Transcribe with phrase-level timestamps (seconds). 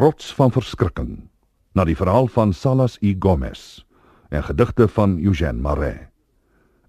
[0.00, 1.08] Rots van verskrikking
[1.76, 3.82] na die verhaal van Salas I Gomez
[4.32, 6.08] en gedigte van Eugène Marais.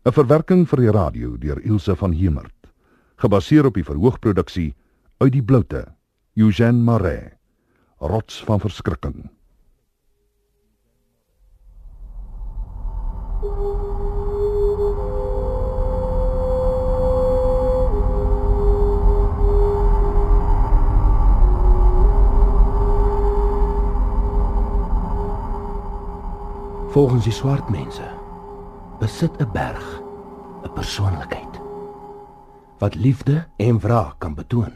[0.06, 2.72] 'n Verwerking vir die radio deur Ilse van Hemert,
[3.20, 4.76] gebaseer op die verhoogproduksie
[5.20, 5.84] uit die bloute
[6.40, 7.36] Eugène Marais.
[8.00, 9.28] Rots van verskrikking.
[26.92, 28.04] Volgens die swart mense
[29.00, 30.02] besit 'n berg
[30.64, 31.60] 'n persoonlikheid
[32.78, 34.74] wat liefde en wraak kan betoon.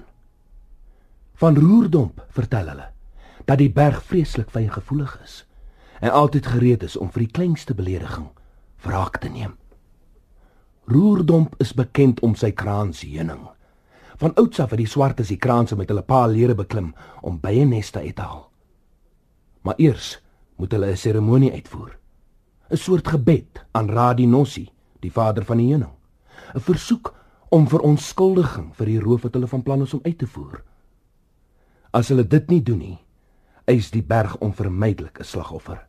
[1.34, 2.88] Van Roerdomp vertel hulle
[3.46, 5.48] dat die berg vreeslik fyngevoelig is
[6.00, 8.30] en altyd gereed is om vir die kleinste belediging
[8.82, 9.58] wraak te neem.
[10.86, 13.50] Roerdomp is bekend om sy kraansheuning.
[14.16, 17.66] Van ouds af het die swartes die kraanse met hulle paal lere beklim om bye
[17.66, 18.50] neste uit te haal.
[19.62, 20.24] Maar eers
[20.56, 22.05] moet hulle 'n seremonie uitvoer.
[22.70, 25.94] 'n soort gebed aan Radinossi, die vader van die heuning.
[26.54, 27.14] 'n Versoek
[27.50, 30.64] om verontskuldiging vir die roof wat hulle van plan is om uit te voer.
[31.92, 33.00] As hulle dit nie doen nie,
[33.66, 35.88] eis die berg onvermydelik 'n slagoffer.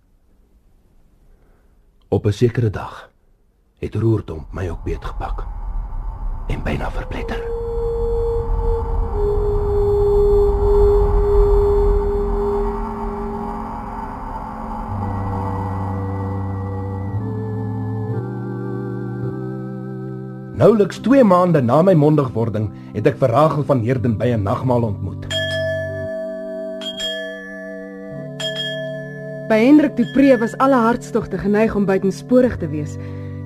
[2.09, 3.11] Op 'n sekere dag
[3.79, 5.47] het Roerdom my ook beetgepak
[6.49, 7.66] en byna verpletter.
[20.57, 24.87] Nouliks 2 maande na my mondigwording het ek vir Rachel van Heerden by 'n nagmaal
[24.89, 25.27] ontmoet.
[29.51, 32.97] By Hendrik Du Pre was alle hartstogte geneig om buitensporig te wees.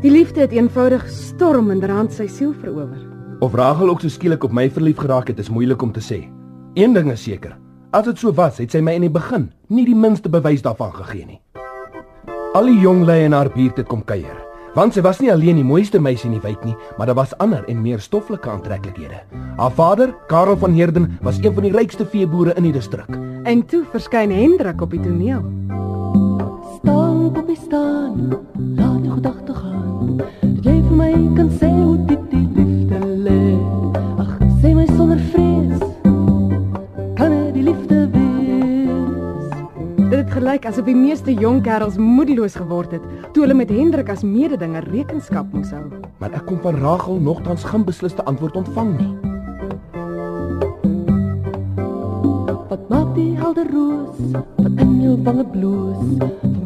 [0.03, 3.03] Die liefde het eenvoudig stormenderhand sy siel verower.
[3.41, 6.31] Of Rachel ook so skielik op my verlief geraak het, is moeilik om te sê.
[6.75, 7.59] Een ding is seker,
[7.91, 10.93] as dit so was, het sy my in die begin nie die minste bewys daarvan
[10.93, 11.41] gegee nie.
[12.55, 14.50] Al die jong lei in haar buurt het kom kuier.
[14.75, 17.35] Want sy was nie alleen die mooiste meisie in die wijk nie, maar daar was
[17.43, 19.23] ander en meer stoffelike aantreklikhede.
[19.57, 23.11] Haar vader, Karel van Heerden, was een van die rykste veeboere in die distrik.
[23.43, 25.43] En toe verskyn Hendrik op die toneel.
[26.79, 28.31] Staan op die staan,
[28.77, 30.23] laat jou gedagte gaan.
[30.63, 31.70] Jy vir my kan sê
[40.51, 43.03] gelyk asof die meeste jong kerels moedeloos geword het
[43.35, 45.85] toe hulle met Hendrik as mededinger rekenskap moes hou.
[46.19, 49.13] Maar ek kon van Rachel nogtans geen besliste antwoord ontvang nie.
[52.73, 56.03] Wat maak die helder roos wat in jou wange bloos?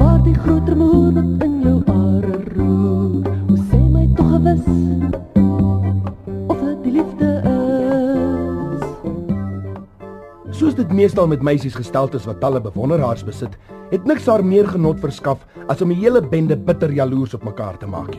[0.01, 1.61] Waar die groter moer wat in
[10.55, 13.57] Soos dit meestal met meisies gestel is wat talle bewonderaars besit,
[13.91, 17.77] het niks haar meer genot verskaf as om 'n hele bende bitter jaloers op mekaar
[17.79, 18.15] te maak.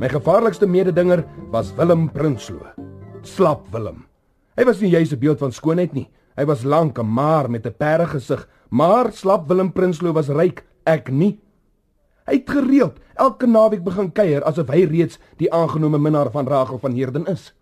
[0.00, 2.66] My gevaarlikste mededinger was Willem Prinsloo.
[3.22, 4.06] Slap Willem.
[4.56, 6.10] Hy was nie juis 'n beeld van skoonheid nie.
[6.36, 10.64] Hy was lank en maar met 'n perde gesig, maar slap Willem Prinsloo was ryk,
[10.84, 11.38] ek nie.
[12.26, 16.78] Hy het gereeld elke naweek begin kuier asof hy reeds die aangenome minnaar van Rachel
[16.78, 17.54] van Heerden is.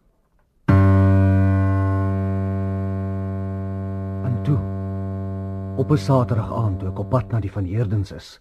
[4.55, 8.41] Op 'n Saterdag aand toe ek op pad na die van Heerdens is,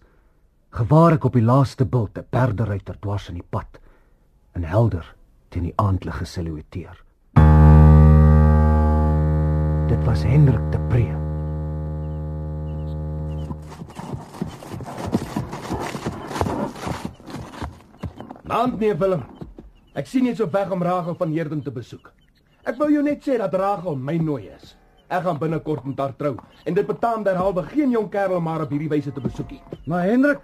[0.70, 3.80] gewaar ek op die laaste bult 'n perderuiter dwars in die pad,
[4.52, 5.14] en helder
[5.48, 7.04] teen die aandlig gesilhouetteer.
[9.86, 11.06] Dit was Hendrik de Pre.
[18.42, 19.22] Naand nee Willem.
[19.92, 22.12] Ek sien jy is op weg om Rachel van Heerden te besoek.
[22.62, 24.76] Ek wou jou net sê dat Rachel my nooi is.
[25.06, 26.34] Ek gaan binnekort met haar trou
[26.66, 29.60] en dit betaam derhalwe geen jong kerel maar op hierdie wyse te besoekie.
[29.86, 30.40] Maar Hendrik,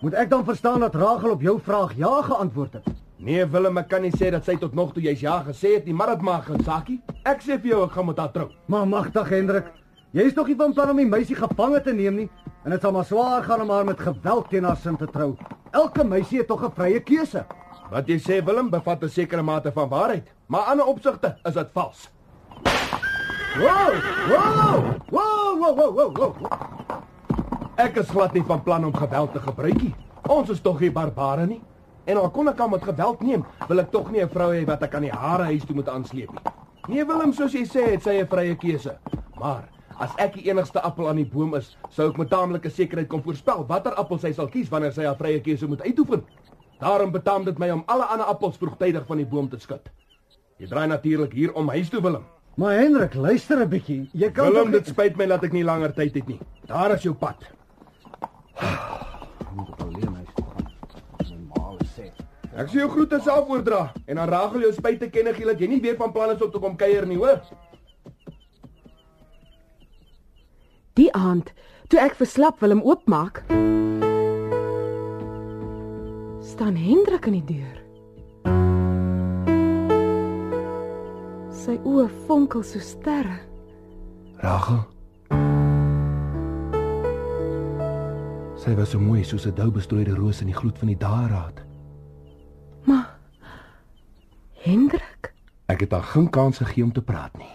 [0.00, 2.86] moet ek dan verstaan dat Rachel op jou vraag ja geantwoord het?
[3.18, 5.84] Nee Willem, ek kan nie sê dat sy tot nog toe jy's ja gesê het
[5.84, 6.96] nie, maar dit maak geen saakie.
[7.28, 8.48] Ek sê vir jou ek gaan met haar trou.
[8.72, 9.68] Maar magtig Hendrik,
[10.16, 12.28] jy is nog nie van plan om die meisie gevange te neem nie
[12.64, 15.34] en dit sal maar swaar gaan om haar met geweld teen haar sin te trou.
[15.76, 17.44] Elke meisie het tog 'n vrye keuse.
[17.90, 21.54] Wat jy sê Willem bevat 'n sekere mate van waarheid, maar aan 'n opsigte is
[21.54, 22.10] dit vals.
[23.56, 23.92] Wow!
[24.28, 25.00] Wow!
[25.08, 25.56] Wow!
[25.56, 25.72] Wow!
[25.74, 25.92] Wow!
[25.96, 26.10] Wow!
[26.12, 26.32] wow.
[27.80, 29.94] Ek is glad nie van plan om geweld te gebruik nie.
[30.28, 31.62] Ons is tog nie barbare nie.
[32.04, 34.66] En al kon ek aan met geweld neem, wil ek tog nie 'n vrou hê
[34.68, 36.52] wat ek aan die hare huis toe moet aansleep nie.
[36.88, 38.98] Nee Willem, soos jy sê, het sy 'n vrye keuse.
[39.40, 39.64] Maar
[39.98, 43.22] as ek die enigste appel aan die boom is, sou ek met taamlike sekerheid kon
[43.22, 46.24] voorspel watter appel sy sal kies wanneer sy haar vrye keuse moet uitoefen.
[46.80, 49.88] Daarom betaam dit my om alle ander appels vroegtydig van die boom te skud.
[50.58, 52.35] Jy draai natuurlik hier om huis toe Willem.
[52.56, 54.08] Maar Hendrik, luister 'n bietjie.
[54.12, 56.38] Jy kan Willem, dit spyt my dat ek nie langer tyd het nie.
[56.66, 57.36] Daar is jou pad.
[57.42, 57.50] ek.
[61.28, 62.10] Normaal sê.
[62.56, 65.60] Ek sê jou groete self oordra en dan Rachel jou spyt te kenne gee dat
[65.60, 67.40] jy nie weer van plan is om te kom kuier nie, hoor?
[70.94, 71.52] Die aand,
[71.88, 73.44] toe ek verslap Willem oopmaak,
[76.40, 77.75] staan Hendrik in die deur.
[81.66, 83.40] Sy oë fonkel so sterre.
[84.38, 84.84] Rachel.
[88.62, 91.64] Sy was so mooi soos 'n doubestrooide roos in die gloed van die dageraad.
[92.84, 93.18] Maar
[94.62, 95.34] Hendrik,
[95.66, 97.50] Ek het haar geen kans gegee om te praat nie.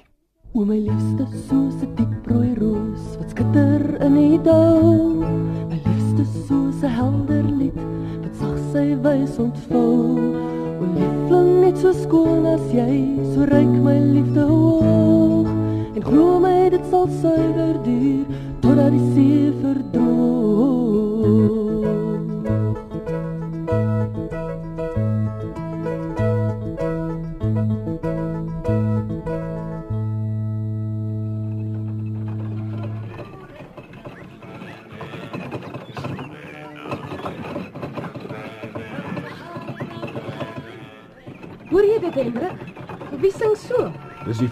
[0.54, 5.24] O my liefste soos 'n diep rooi roos wat skitter in die dal.
[5.70, 7.80] My liefste soos 'n helder lied
[8.24, 10.61] wat sag sy wys ontvou.
[10.82, 15.46] O liefling net so skoon as jy, so ryk my liefde hoog.
[15.94, 18.26] En glo my dit sal suiwer duur
[18.66, 21.61] totdat die see verdroog.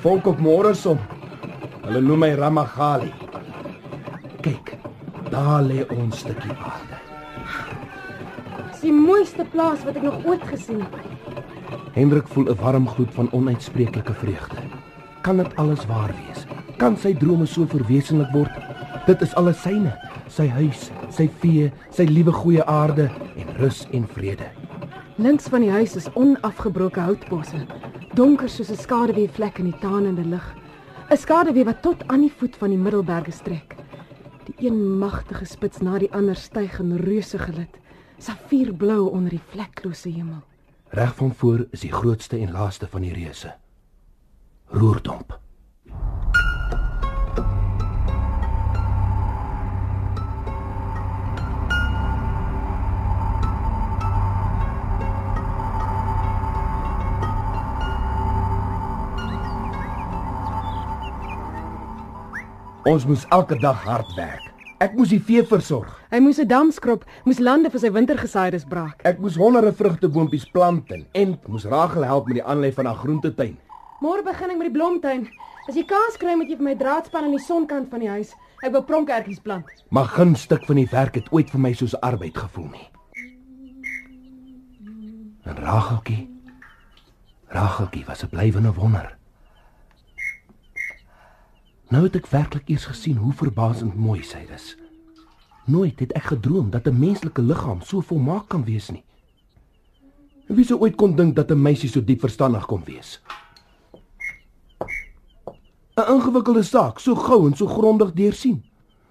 [0.10, 0.98] Volk op môre som.
[1.84, 3.12] Hulle noem my Ramagali.
[4.42, 4.72] Kyk,
[5.30, 6.98] daar lê ons stukkie aarde.
[8.72, 10.96] Dis die mooiste plaas wat ek nog ooit gesien het.
[11.94, 14.64] Hendrik voel 'n warm gloed van onuitspreeklike vreugde.
[15.22, 16.46] Kan dit alles waar wees?
[16.78, 18.56] Kan sy drome so verwesenlik word?
[19.06, 19.94] Dit is alles syne,
[20.28, 24.50] sy huis, sy vee, sy liewe goeie aarde en rus en vrede.
[25.18, 27.68] Links van die huis is onafgebroke houtbosse,
[28.14, 30.56] donker soos 'n skaduweevlek in die taanende lig.
[31.10, 33.76] 'n Skaduwee wat tot aan die voet van die Middelberge strek.
[34.46, 37.80] Die een magtige spits na die ander styg in reuse gelid,
[38.18, 40.44] safierblou onder die vleklose hemel.
[40.90, 43.54] Reg van voor is die grootste en laaste van die reuse.
[44.68, 45.40] Roerdomp.
[62.88, 64.46] Ons moes elke dag hard werk.
[64.80, 65.92] Ek moes die vee versorg.
[66.14, 69.02] Hy moes 'n dam skrob, moes lande vir sy wintergesaides braak.
[69.04, 72.96] Ek moes honderde vrugteboompies plant en en moes Rachel help met die aanlei van haar
[72.96, 73.58] groentetuin.
[74.02, 75.28] Môre begin ek met die blomtuin.
[75.68, 78.34] As jy kans kry, moet jy vir my draadspan aan die sonkant van die huis.
[78.64, 79.66] Ek wil pronkertjies plant.
[79.90, 82.90] Maar geen stuk van die werk het ooit vir my soos arbeid gevoel nie.
[85.44, 86.30] En Racheltjie.
[87.50, 89.19] Racheltjie was 'n blywende wonder.
[91.90, 94.76] Nou het ek werklik eers gesien hoe verbasend mooi sy is.
[95.66, 99.04] Nooit het ek gedroom dat 'n menslike liggaam so volmaak kan wees nie.
[100.48, 103.20] Wie sou ooit kon dink dat 'n meisie so diep verstandig kon wees?
[105.98, 108.64] 'n Ingewikkelde saak so gou en so grondig deursien.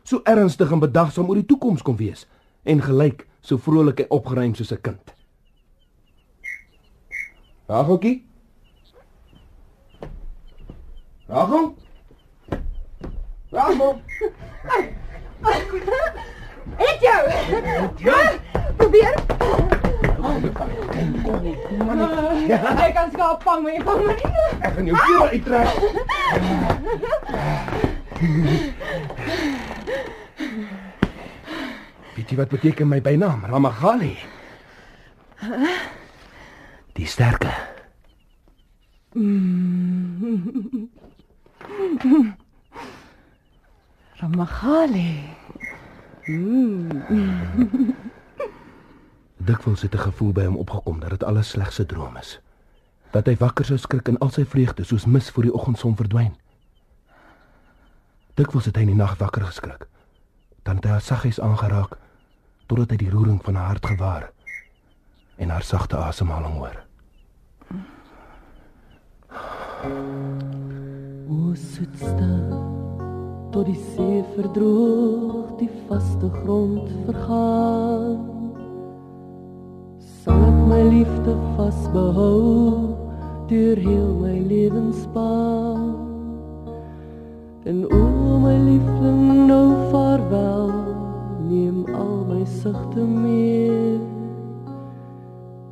[0.05, 2.27] So ernstig en bedagsaam oor die toekoms kon wees
[2.63, 5.15] en gelyk so vrolik en opgeruim soos 'n kind.
[7.67, 8.25] Racheltjie?
[13.51, 14.03] Rachel?
[16.79, 17.31] Eet jou.
[17.97, 18.33] Ja.
[18.77, 19.15] Probeer.
[22.79, 24.33] Ek kan skaap vang, maar jy vang my nie.
[24.61, 25.69] Ek gaan jou keel uittrek.
[32.19, 33.47] Weet jy wat beteken my bynaam?
[33.49, 34.17] Ramagali.
[36.99, 37.55] Die sterke.
[44.19, 45.23] Ramagali.
[49.37, 52.41] Dikwels het 'n gevoel by hom opgekom dat dit alles slegs 'n droom is.
[53.11, 56.37] Dat hy wakker sou skrik en al sy vreugde soos mis voor die oggendson verdwyn.
[58.35, 59.87] Dikwels het hy in die nag wakker geskrik.
[60.63, 61.97] Dan het hy haar saggies aangeraak
[62.67, 64.33] totdat hy die roering van haar hart gewaar
[65.37, 66.85] en haar sagte asemhaling hoor.
[71.29, 72.78] O soetste
[73.51, 78.19] tot die see verdroog, die vaste grond vergaan.
[80.21, 82.97] Sal ek my liefde vasbehou
[83.49, 85.87] deur heel my lewensspan.
[87.69, 88.03] En o
[88.45, 90.69] my liefling nou vaarwel,
[91.49, 93.97] neem al my sigte mee.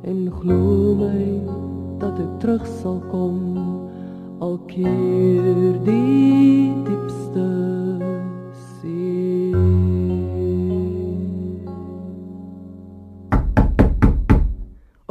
[0.07, 1.21] En glo my
[2.01, 3.39] dat ek terug sal kom
[4.41, 5.77] al keer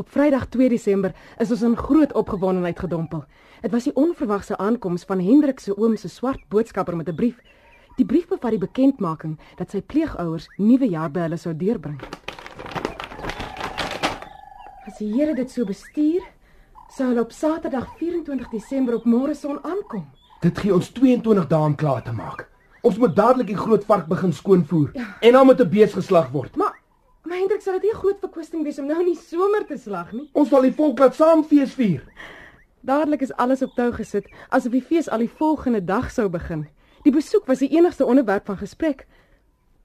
[0.06, 3.25] Op Vrydag 2 Desember is ons in groot opgewondenheid gedompel.
[3.60, 7.40] Dit was die onverwagse aankoms van Hendrik se oom se swart boodskapper met 'n brief.
[7.96, 12.00] Die brief bevat die bekendmaking dat sy pleegouers nuwe jaar by hulle sou deurbring.
[14.86, 16.22] As die Here dit so bestuur,
[16.88, 20.06] sou hulle op Saterdag 24 Desember op môreson aankom.
[20.40, 22.48] Dit gee ons 22 dae om klaar te maak.
[22.82, 25.16] Ons moet dadelik die groot vark begin skoonvoer ja.
[25.20, 26.56] en dan moet 'n bees geslag word.
[26.56, 26.75] Maar
[27.26, 29.76] maar Hendrik sal dit nie 'n groot verkwisting wees om nou in die somer te
[29.76, 30.28] slag nie.
[30.33, 32.02] Ons sal die volk laat saam fees vier.
[32.80, 36.68] Dadelik is alles op tou gesit asof die fees al die volgende dag sou begin.
[37.02, 39.06] Die besoek was die enigste onderwerp van gesprek.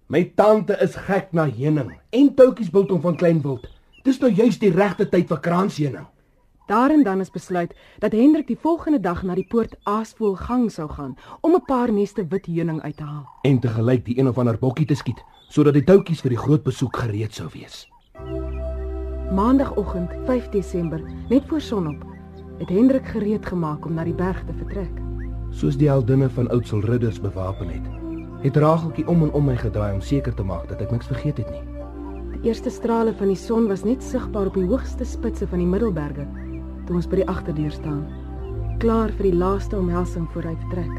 [0.07, 3.67] My tante is gek na heuning en toutjies biltong van klein wild.
[4.03, 6.07] Dis nou juist die regte tyd vir kraansheuning.
[6.67, 11.17] Daarin dan is besluit dat Hendrik die volgende dag na die poort Aasvoelgang sou gaan
[11.41, 14.37] om 'n paar neste wit heuning uit te haal en te gelyk die een of
[14.37, 17.83] ander bokkie te skiet sodat die toutjies vir die groot besoek gereed sou wees.
[19.35, 22.05] Maandagoggend 5 Desember, net voor sonop,
[22.59, 24.91] het Hendrik gereed gemaak om na die berg te vertrek.
[25.51, 27.87] Soos die heldinne van Oudsel ridders bewapen het,
[28.45, 31.41] het Rageltjie om en om my gedraai om seker te maak dat ek niks vergeet
[31.43, 31.63] het nie.
[32.37, 35.67] Die eerste strale van die son was net sigbaar op die hoogste spitse van die
[35.67, 36.27] Middelberge
[36.87, 38.05] toe ons by die agterdeur staan,
[38.79, 40.95] klaar vir die laaste omhelsing voor hy vertrek.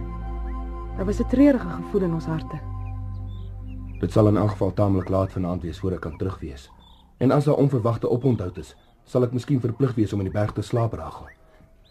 [0.99, 2.72] Daar was 'n treurige gevoel in ons harte.
[4.03, 6.65] Dit sal in elk geval taamlik laat vanaand wees voor ek kan terugwees.
[7.23, 8.73] En as daar onverwagte oponthou is,
[9.07, 11.29] sal ek miskien verplig wees om in die berg te slaap ragel.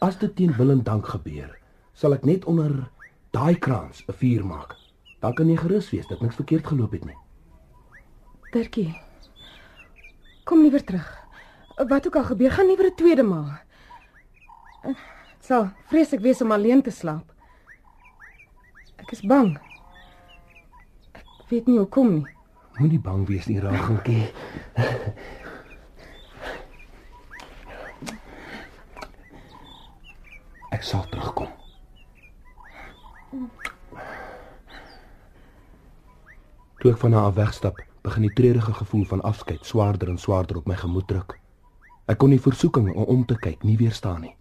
[0.04, 1.54] As dit teen wil en dank gebeur,
[1.96, 2.90] sal ek net onder
[3.32, 4.76] daai kraans 'n vuur maak.
[5.22, 7.18] Dan kan jy gerus wees dat niks verkeerd geloop het nie.
[8.52, 8.92] Dirkie.
[10.44, 11.08] Kom liewer terug.
[11.88, 13.56] Wat ook al gebeur, gaan liewer 'n tweede maal.
[14.84, 14.98] Dit
[15.40, 17.32] sal vreeslik wees om alleen te slaap.
[18.98, 19.71] Ek is bang.
[21.52, 22.28] Weet nie hoekom nie.
[22.80, 24.22] Moenie bang wees nie, Rageltjie.
[30.72, 31.50] Ek sal terugkom.
[36.80, 40.72] Toe ek van haar wegstap, begin die treurige gevoel van afskeid swaarder en swaarder op
[40.72, 41.36] my gemoed druk.
[42.08, 44.34] Ek kon die versoeking om om te kyk nie weerstaan nie.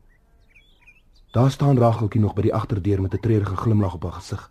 [1.34, 4.46] Daar staan Rageltjie nog by die agterdeur met 'n treurige glimlag op haar gesig.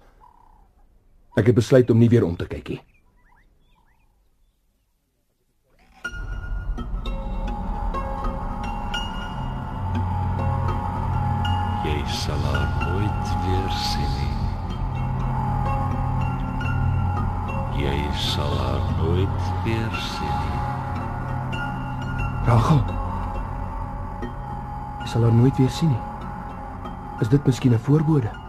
[1.40, 2.82] Ek het besluit om nie weer om te kyk nie.
[11.86, 14.34] Jy sal haar nooit weer sien nie.
[17.86, 20.60] Jy sal haar nooit weer sien nie.
[22.52, 22.84] Rachel.
[24.28, 26.04] Ek sal haar nooit weer sien nie.
[27.24, 28.49] Is dit miskien 'n voorbode?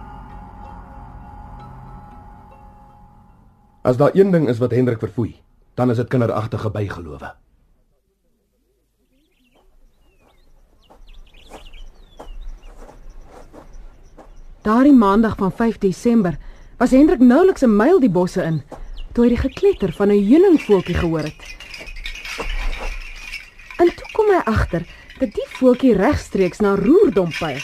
[3.91, 5.41] As daar een ding is wat Hendrik verfoei,
[5.75, 7.33] dan is dit kinderagtige bygelowe.
[14.63, 16.39] Daardie maandag van 5 Desember
[16.79, 18.63] was Hendrik nouliks 'n myl die bosse in
[19.13, 21.43] toe hy die gekletter van 'n heuningvoeltjie gehoor het.
[23.77, 24.87] En toe kom hy agter
[25.19, 27.59] dat die voeltjie regstreeks na Roerdomp pyl.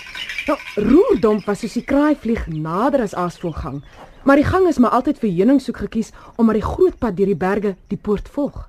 [0.46, 3.82] Nou, Roerdomp was soos die kraaivlieg nader as Aasvoelgang,
[4.26, 7.38] maar die gang is maar altyd vir heuningsoek gekies omdat die groot pad deur die
[7.38, 8.64] berge die poort volg.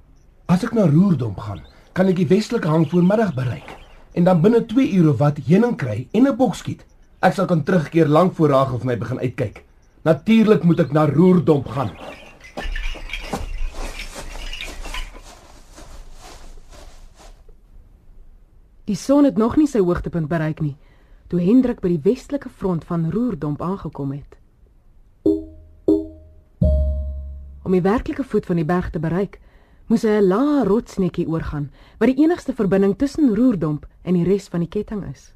[0.45, 1.63] As ek na Roerdomp gaan,
[1.97, 3.73] kan ek die westelike hang voormiddag bereik
[4.13, 6.85] en dan binne 2 ure of wat heuning kry en 'n bok skiet.
[7.21, 9.63] Ek sal kan terugkeer lank voor Rachel vir my begin uitkyk.
[10.03, 11.91] Natuurlik moet ek na Roerdomp gaan.
[18.85, 20.77] Die son het nog nie sy hoogtepunt bereik nie
[21.27, 24.37] toe Hendrik by die westelike front van Roerdomp aangekom het.
[27.67, 29.41] Om die werklike voet van die berg te bereik,
[29.91, 31.65] moes hy 'n lae rotsnetjie oorgaan
[31.99, 35.33] wat die enigste verbinding tussen Roerdomp en die res van die ketting is.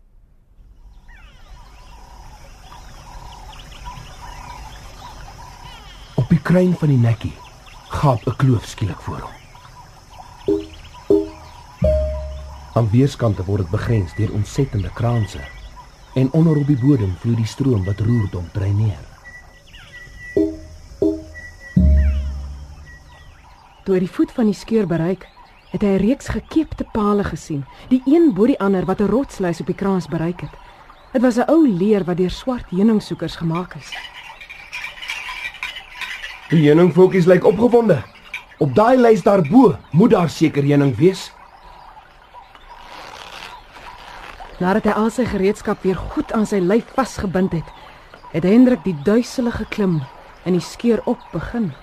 [6.15, 7.35] Op die kruin van die nekkie
[7.99, 9.35] gaap 'n kloof skielik voor hom.
[12.73, 15.43] Aan weerskante word dit begrens deur ontsettende kraanse
[16.15, 19.10] en onder op die bodem vloei die stroom wat Roerdom dreineer.
[23.83, 25.25] Toe hy die voet van die skeur bereik,
[25.71, 29.59] het hy 'n reeks gekeepte pale gesien, die een bo die ander wat 'n rotsluis
[29.59, 30.53] op die kraans bereik het.
[31.13, 33.89] Dit was 'n ou leer wat deur swart heuningsoekers gemaak is.
[36.49, 38.03] Die heuningvoeltjies lyk opgewonde.
[38.57, 41.31] Op daai lys daarbo moet daar seker heuning wees.
[44.59, 47.69] Nadat hy al sy gereedskap weer goed aan sy lyf vasgebind het,
[48.31, 50.01] het Hendrik die duiselige klim
[50.43, 51.73] en die skeur op begin.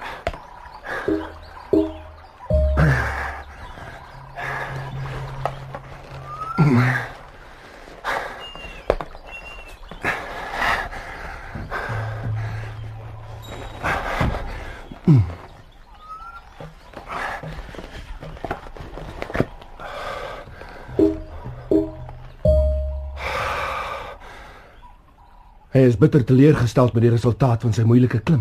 [25.78, 28.40] Hy is bitter teleurgesteld met die resultaat van sy moeilike klim.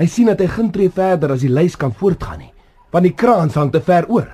[0.00, 2.53] Hy sien dat hy geen tree verder as die lys kan voortgaan nie,
[2.94, 4.28] want die kraans hang te ver oor.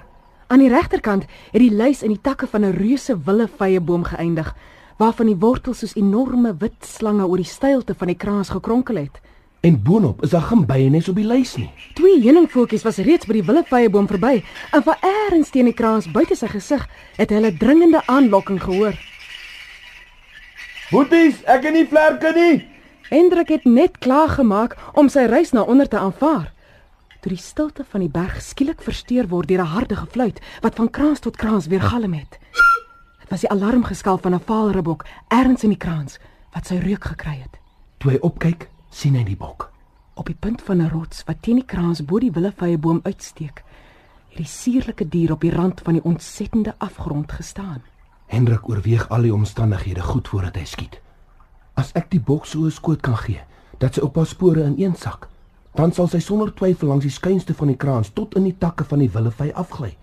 [0.52, 4.55] Aan die regterkant het die lys in die takke van 'n reuse willevyeboom geëindig,
[4.99, 9.21] waarvan die wortels soos enorme wit slange oor die steilte van die kraans gekronkel het.
[9.61, 11.71] En boonop is daar geen byenes op die lys nie.
[11.95, 16.37] Twee heuningvoeltjies was reeds by die willevyeboom verby, en van eers teen die kraans buite
[16.37, 18.95] sy gesig het hulle dringende aanlokking gehoor.
[20.90, 22.69] Boeties, ek het nie vlerke nie.
[23.09, 26.52] Hendrik het net klaar gemaak om sy reis na onder te aanvaar.
[27.20, 30.90] Toe die stilte van die berg skielik versteur word deur 'n harde gefluit wat van
[30.90, 32.38] kraans tot kraans weer galm het.
[33.20, 36.18] Dit was die alarmgeskal van 'n vaalribbok ergens in die kraans
[36.54, 37.60] wat sy reuk gekry het.
[37.98, 39.72] Toe hy opkyk, sien hy die bok.
[40.14, 43.64] Op die punt van 'n rots wat teen die kraans bo die willevyeboom uitsteek,
[44.28, 47.82] het die suurlike dier op die rand van die ontsettende afgrond gestaan.
[48.26, 51.00] Hendrik oorweeg al die omstandighede goed voordat hy skiet.
[51.74, 53.40] As ek die bok so 'n skoot kan gee
[53.78, 55.28] dat sy op haar spore ineensak,
[55.74, 58.84] dan sal sy sonder twyfel langs die skynste van die kraans tot in die takke
[58.84, 59.96] van die willevy afgly.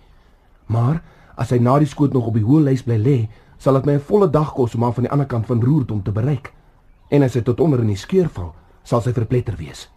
[0.68, 1.02] Maar
[1.36, 3.18] as hy na die skoot nog op die hoë lys bly lê,
[3.58, 6.04] sal dit my 'n volle dag kos om haar van die ander kant van Roerdom
[6.04, 6.54] te bereik.
[7.10, 9.90] En as hy tot onder in die skeur val, sal sy verpletter wees.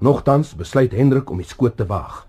[0.00, 2.26] Nogtans besluit Hendrik om die skoot te waag.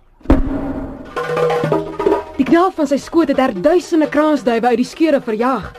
[2.38, 5.74] Die knal van sy skoot het duisende kraansduwe uit die skeure verjaag.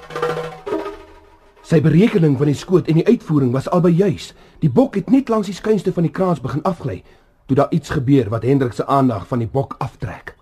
[1.69, 4.31] Sy berekening van die skoot en die uitvoering was albei juis.
[4.63, 7.03] Die bok het net langs die skynste van die kraans begin afgly
[7.49, 10.33] toe daar iets gebeur wat Hendrik se aandag van die bok aftrek.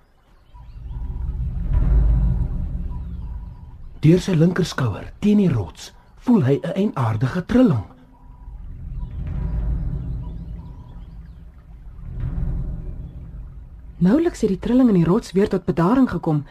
[4.07, 5.91] Deur sy linkerskouer teen die rots
[6.23, 7.85] voel hy 'n eienaardige trilling.
[13.99, 16.45] Nouliks het die trilling in die rots weer tot bedaring gekom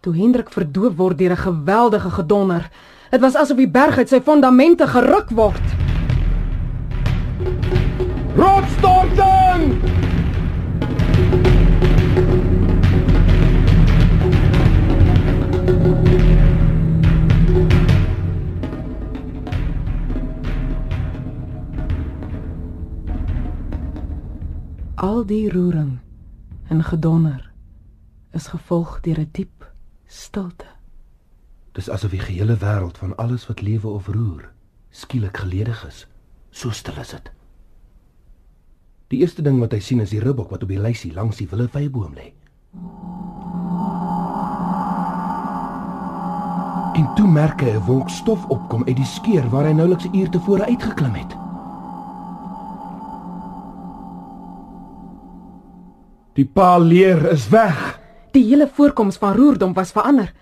[0.00, 2.70] toe Hendrik verdoof word deur 'n geweldige gedonder.
[3.14, 5.66] Dit was asof die berg uit sy fondamente geruk word.
[8.34, 9.78] Rotsstorting!
[24.98, 26.00] Al die roering
[26.66, 27.50] en gedonder
[28.34, 29.70] is gevolg deur 'n diep
[30.06, 30.73] stilte.
[31.74, 34.50] Dis asof die gehele wêreld van alles wat lewe of roer
[34.94, 36.06] skielik geledig is.
[36.50, 37.30] So stil is dit.
[39.10, 41.48] Die eerste ding wat hy sien is die ribbok wat op die lysie langs die
[41.50, 42.28] willevyeboom lê.
[46.94, 50.14] En toe merk hy 'n wolk stof opkom uit die skeur waar hy nouliks 'n
[50.14, 51.34] uur tevore uitgeklim het.
[56.34, 57.98] Die paal leer is weg.
[58.30, 60.32] Die hele voorkoms van Roerdom was verander.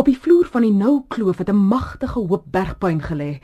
[0.00, 3.40] Op die vloer van die nou kloof het 'n magtige hoop bergpuin gelê.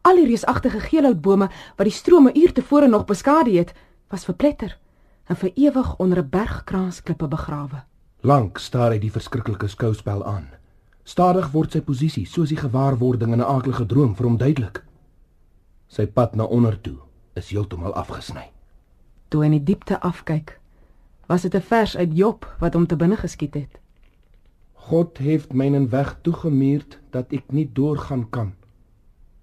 [0.00, 3.72] Al die reusagtige geelhoutbome wat die strome uur tevore nog beskadig het,
[4.08, 4.78] was verpletter
[5.24, 7.84] en vir ewig onder 'n bergkraansklippe begrawe.
[8.20, 10.48] Lank staar hy die verskriklike skouspel aan.
[11.02, 14.84] Stadig word sy posisie soos die gewaarwording in 'n aaklige droom vir hom duidelik.
[15.86, 16.96] Sy pad na onder toe
[17.34, 18.50] is heeltemal afgesny.
[19.28, 20.60] Toe hy in die diepte afkyk,
[21.26, 23.78] was dit 'n vers uit Job wat hom te binne geskiet het.
[24.88, 28.54] God heeft mynen weg toegemuurd dat ek nie doorgaan kan.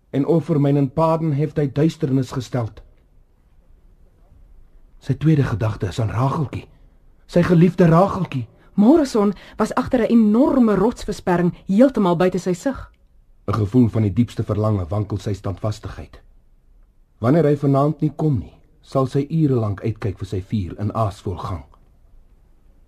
[0.10, 2.82] En oor mynen paden heeft hy duisternis gesteld.
[5.06, 6.66] Sy tweede gedagte is aan Rageltjie.
[7.30, 8.48] Sy geliefde Rageltjie.
[8.74, 12.92] Morrison was agter 'n enorme rotsversperring heeltemal buite sy sig.
[13.48, 16.22] 'n Gevoel van die diepste verlange wankel sy standvastigheid.
[17.20, 20.92] Wanneer hy vanaand nie kom nie, sal sy ure lank uitkyk vir sy vuur in
[20.94, 21.75] aasvol gang.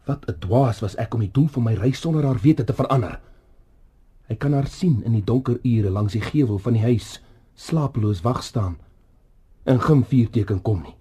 [0.08, 2.74] Wat 'n dwaas was ek om die doel van my reis sonder haar wete te
[2.74, 3.20] verander.
[4.28, 7.22] Hy kan haar sien in die donker ure langs die gevel van die huis,
[7.56, 8.78] slapeloos wag staan.
[9.64, 10.96] En geen vuurteken kom nie.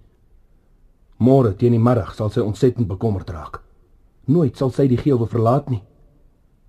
[1.16, 3.62] Môre teen die middag sal sy ontsettend bekommerd raak.
[4.26, 5.82] Nooit sal sy die gevel verlaat nie.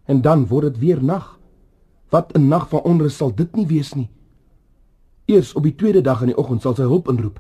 [0.05, 1.39] En dan word dit weer nag.
[2.09, 4.09] Wat 'n nag van onrus sal dit nie wees nie.
[5.25, 7.39] Eers op die tweede dag in die oggend sal sy hulp inroep.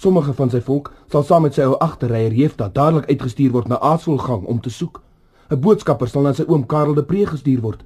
[0.00, 3.76] Sommige van sy volk sal saam met sy ou agterryer Jefta dadelik uitgestuur word na
[3.84, 5.02] Aasvolgang om te soek.
[5.50, 7.82] 'n Boodskapper sal na sy oom Karel de Pre gestuur word.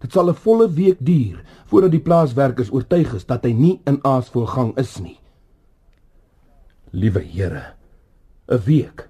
[0.00, 4.00] Dit sal 'n volle week duur voordat die plaaswerkers oortuig is dat hy nie in
[4.02, 5.18] Aasvolgang is nie.
[6.90, 7.74] Liewe Here,
[8.48, 9.08] 'n week.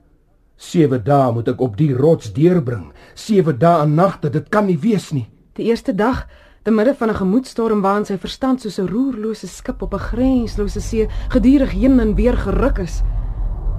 [0.57, 2.93] 7 dae moet ek op die rots deurbring.
[3.15, 5.27] 7 dae en nagte, dit kan nie wees nie.
[5.55, 6.29] Die eerste dag,
[6.63, 10.81] te midde van 'n gemoedstorm waarin sy verstand soos 'n roerlose skip op 'n grenslose
[10.81, 13.03] see gedurig heen en weer geruk is,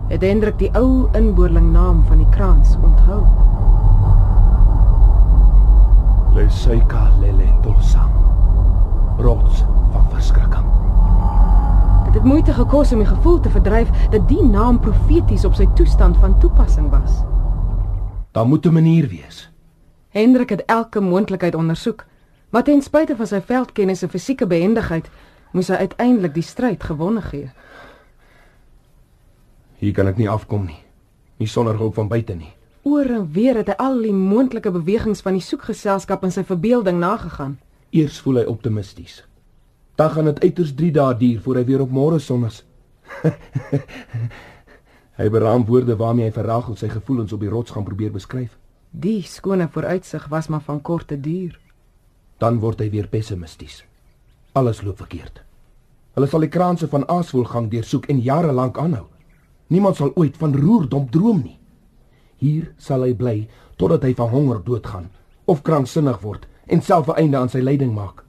[0.08, 3.24] het Hendrik die ou inboorling naam van die kraans onthou.
[6.34, 8.12] Lesaika lele tosang.
[9.17, 10.65] Rots van verskrikking.
[12.06, 15.67] Dit het moeite gekos om die gevoel te verdryf dat die naam profeties op sy
[15.74, 17.24] toestand van toepassing was.
[18.32, 19.52] Daar moet 'n manier wees.
[20.10, 22.06] Hendrik het elke moontlikheid ondersoek,
[22.53, 25.09] maar ten spyte van sy veldkennis en fisieke behendigheid,
[25.57, 27.49] moes hy uiteindelik die stryd gewonne gee.
[29.81, 30.79] Hier kan ek nie afkom nie.
[31.41, 32.53] Nie sonder hulp van buite nie.
[32.85, 36.99] Oor en weer het hy al die moontlike bewegings van die soekgeselskap in sy verbeelding
[37.01, 37.57] nagegaan.
[37.89, 39.23] Eers voel hy optimisties.
[39.97, 42.61] Dan gaan dit uiters 3 dae duur voor hy weer op môre son is.
[45.19, 48.55] hy beraam woorde waarmee hy vir Rachel sy gevoelens op die rots gaan probeer beskryf.
[48.93, 51.57] Die skone vooruitsig was maar van korte duur.
[52.43, 53.84] Dan word hy weer pessimisties.
[54.60, 55.39] Alles loop verkeerd.
[56.13, 59.06] Hulle sal die kraanse van Aasvoelgang deursoek en jare lank aanhou.
[59.71, 61.56] Niemand sal ooit van roerdomp droom nie.
[62.43, 63.38] Hier sal hy bly
[63.79, 65.08] totdat hy van honger doodgaan
[65.47, 68.25] of kranksinnig word en self 'n einde aan sy lyding maak.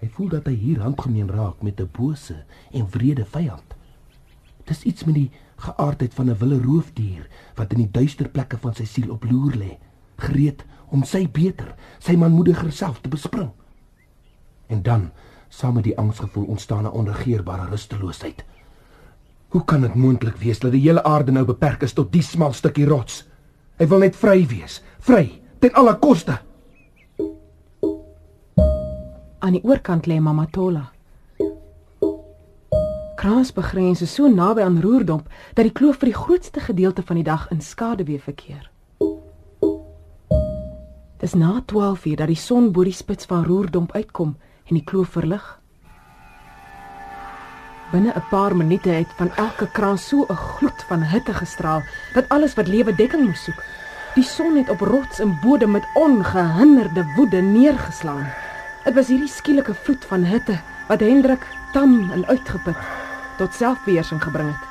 [0.00, 3.74] Hy voel dat hy hier handgemeen raak met 'n bose en wrede vyand.
[4.64, 8.74] Dis iets met die geaardheid van 'n wille roofdier wat in die duister plekke van
[8.74, 9.78] sy siel op loer lê,
[10.16, 13.50] gereed om sy beter, sy manmoediger self te bespring.
[14.70, 15.10] En dan,
[15.48, 18.44] saam met die angsgevoel ontstaan 'n onregeerbare rusteloosheid.
[19.48, 22.52] Hoe kan dit moontlik wees dat die hele aarde nou beperk is tot die smal
[22.52, 23.24] stukkie rots?
[23.76, 26.38] Hy wil net vry wees, vry ten alle koste.
[29.38, 30.92] Aan die oorkant lê Mamatola.
[33.16, 37.24] Kransbegrens is so naby aan Roerdomp dat die kloof vir die grootste gedeelte van die
[37.24, 38.69] dag in skaduwee verkeer.
[41.20, 44.36] Dis na 12:00 dat die son bo die spits van Roerdomp uitkom
[44.68, 45.58] en die kloof verlig.
[47.92, 51.82] Binne 'n paar minute het van elke krans so 'n gloed van hitte gestraal
[52.14, 53.62] dat alles wat lewe dekking moes soek.
[54.14, 58.26] Die son het op rots en bodem met ongehinderde woede neergeslaan.
[58.84, 62.76] Dit was hierdie skielike vloed van hitte wat Hendrik tam en uitgeput
[63.36, 64.68] tot selfbeheersing gebring het.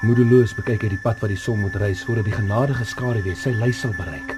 [0.00, 3.50] Moedeloos bekyk hy die pad wat die son moet reis voordat die genadige skaduwee sy
[3.50, 4.37] lys sal bereik.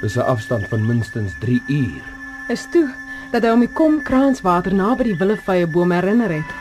[0.00, 2.02] Dis 'n afstand van minstens 3 uur.
[2.48, 2.88] Is toe
[3.30, 6.54] dat hy om die kom kraanswater naby die willevye boom herinner het.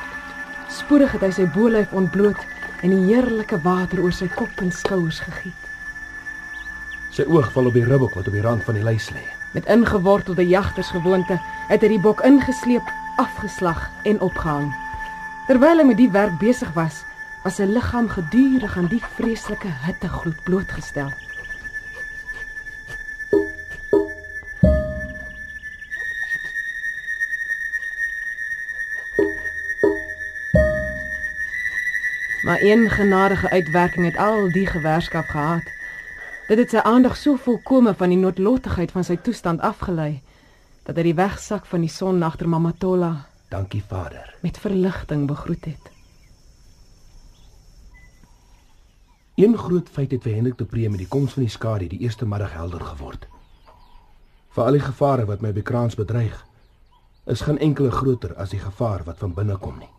[0.68, 2.42] Spoedig het hy sy bolyf ontbloot
[2.82, 5.64] en die heerlike water oor sy kop en skouers gegiet.
[7.12, 9.24] Sy oog val op die ribbok wat op die rand van die lys lê.
[9.54, 12.86] Met ingewortelde jagtersgewoonte het hy die bok ingesleep,
[13.18, 14.70] afgeslag en opgehang.
[15.48, 17.06] Terwyl hy met die werk besig was,
[17.44, 21.10] was sy liggaam gedurig aan die vreeslike hittegloed blootgestel.
[32.50, 35.62] Maar een genadige uitwerking het al die gewerskap gehad.
[36.48, 40.24] Dit het sy aandag so volkome van die noodlottigheid van sy toestand afgelei
[40.88, 44.34] dat hy die wegsak van die son agter Mamatola Dankie Vader.
[44.42, 45.92] met verligting begroet het.
[49.36, 52.02] Een groot feit het vir Hendrik te Pre met die koms van die skadu die
[52.02, 53.30] eerste middag helder geword.
[54.58, 56.46] Vir al die gevare wat my bekraans bedreig,
[57.26, 59.99] is geen enkele groter as die gevaar wat van binne kom nie.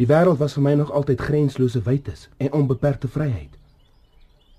[0.00, 3.52] Die wêreld was vir my nog altyd grenslose wytes en onbeperkte vryheid.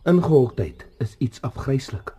[0.06, 2.12] Ingehoktheid is iets afgryslik.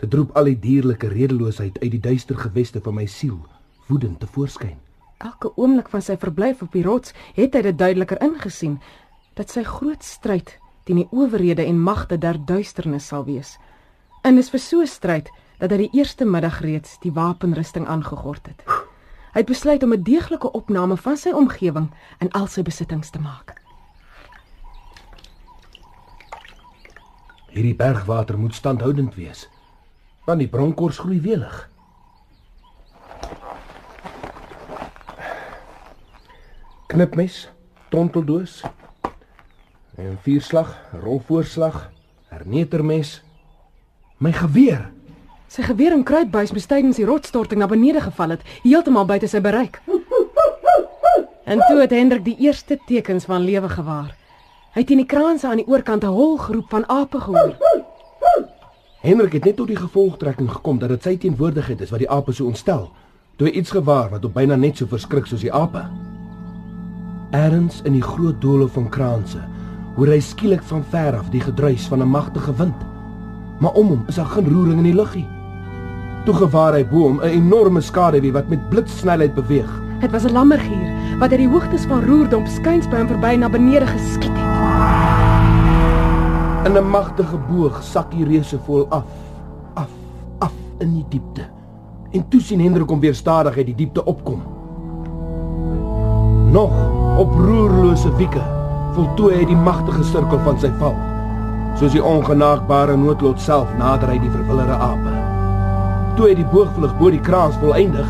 [0.00, 3.38] Dit roep al die dierlike redeloosheid uit die duister geweste van my siel
[3.86, 4.74] woedend te voorskyn.
[5.22, 8.80] Elke oomblik van sy verblyf op die rots het hy dit duideliker ingesien
[9.38, 13.54] dat sy groot stryd teen die owerhede en magte der duisternis sal wees.
[14.26, 18.50] En dis vir so 'n stryd dat hy die eerste middag reeds die wapenrusting aangegord
[18.50, 18.81] het.
[19.32, 23.18] Hy het besluit om 'n deeglike opname van sy omgewing en al sy besittings te
[23.18, 23.60] maak.
[27.48, 29.48] Hierdie bergwater moet standhoudend wees,
[30.24, 31.70] want die bronkors groei welig.
[36.86, 37.48] Knipmes,
[37.88, 38.62] tonteldoos,
[39.96, 41.90] en vierslag, rolvoorslag,
[42.28, 43.22] hernetermes,
[44.18, 44.92] my geweer.
[45.52, 49.40] Sy geweer en kruitbuis moes tydens die rotsstorting na benede geval het, heeltemal buite sy
[49.44, 49.82] bereik.
[51.44, 54.14] En toe het Hendrik die eerste tekens van lewe gewaar.
[54.72, 57.52] Hy het in die kraanse aan die oorkant 'n hol geroep van ape gehoor.
[59.02, 62.32] Hendrik het net tot die gevolgtrekking gekom dat dit sy teenwoordigheid is wat die ape
[62.32, 62.90] so ontstel,
[63.36, 65.84] toe hy iets gewaar wat op byna net so verskrik soos die ape.
[67.30, 69.44] Ergens in die groot doolhof van kraanse
[69.96, 72.80] hoor hy skielik van ver af die gedruis van 'n magtige wind.
[73.60, 75.31] Maar om hom is daar geen roering in die lug nie.
[76.24, 79.70] Toe gewaar hy bo hom 'n enorme skaduwee wat met blitssnelheid beweeg.
[80.00, 83.48] Dit was 'n lammergier wat uit die hoogtes van Roerdom skuins by hom verby na
[83.48, 84.50] benede geskiet het.
[86.66, 89.04] In 'n magtige boog sak die reuse vol af,
[89.74, 89.88] af,
[90.38, 91.42] af in die diepte.
[92.10, 94.42] En toe sien Hendrik hom weer stadig uit die diepte opkom.
[96.52, 96.72] Nog
[97.18, 98.42] op roerlose wieke
[98.92, 100.94] voltooi hy die magtige sirkel van sy val.
[101.80, 105.11] Soos die ongenaagbare noodlot self nader hy die verwilderde ape.
[106.12, 108.08] Toe hy die boogvlug bo die kraans volëindig,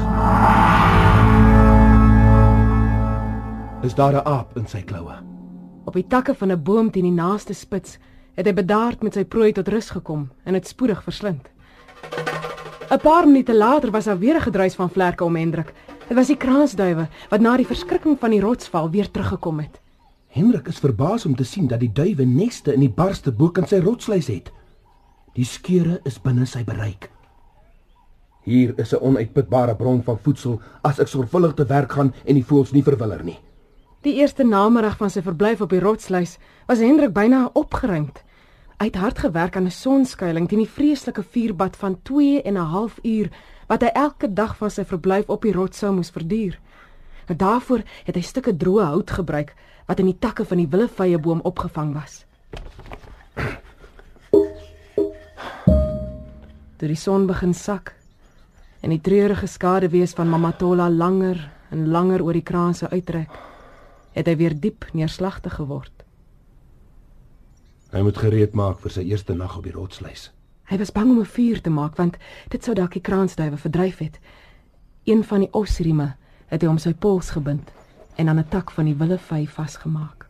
[3.87, 5.15] is daar 'n aap in sy kloue.
[5.85, 7.99] Op die takke van 'n boom teen die naaste spits
[8.35, 11.49] het hy bedaard met sy prooi tot rus gekom en dit spoedig verslind.
[12.91, 15.73] 'n Paar minute later was daar weer 'n gedruis van vlerke om Hendrik.
[16.09, 19.81] Dit was die kraansduwe wat na die verskrikking van die rotsval weer teruggekom het.
[20.27, 23.67] Hendrik is verbaas om te sien dat die duwe neste in die barste bo kan
[23.67, 24.53] sy rotsluis het.
[25.35, 27.11] Die skeure is binne sy bereik.
[28.43, 32.45] Hier is 'n onuitputbare bron van voedsel as ek sorgvuldig te werk gaan en die
[32.45, 33.39] voëls nie verwiller nie.
[34.03, 38.23] Die eerste namiddag van sy verblyf op die rotsluis was Hendrik byna opgeruimd.
[38.79, 42.67] Hy het hard gewerk aan 'n sonskuiling teen die vreeslike vuurbad van 2 en 'n
[42.67, 43.31] half uur
[43.69, 46.59] wat hy elke dag van sy verblyf op die rots sou moes verduur.
[47.27, 49.55] En daarvoor het hy stukke droë hout gebruik
[49.87, 52.27] wat in die takke van die willevye boom opgevang was.
[56.77, 58.02] Toe die son begin sak
[58.83, 61.39] en die treurige skaduwees van Mamatola langer
[61.71, 63.31] en langer oor die kraanse uittrek,
[64.13, 65.93] het hy weer diep neerslagtig geword.
[67.93, 70.31] Hy moet gereed maak vir sy eerste nag op die rotsluis.
[70.69, 72.17] Hy was bang om 'n vuur te maak want
[72.49, 74.19] dit sou dalk die kraansduwe verdryf het.
[75.05, 76.17] Een van die osrieme
[76.47, 77.73] het hy om sy pols gebind
[78.17, 80.27] en aan 'n tak van die willevy vasgemaak.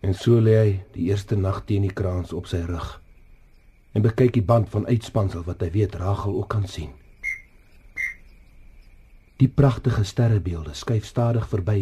[0.00, 3.03] En so lê hy die eerste nag teen die kraans op sy rug
[3.94, 6.90] en bekyk die band van uitspansel wat hy weet Rachel ook kan sien.
[9.38, 11.78] Die pragtige sterrebeelde skuif stadig verby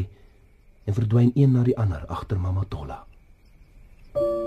[0.85, 3.03] en verdwyn een na die ander agter Mama Tolla.
[4.12, 4.41] Daar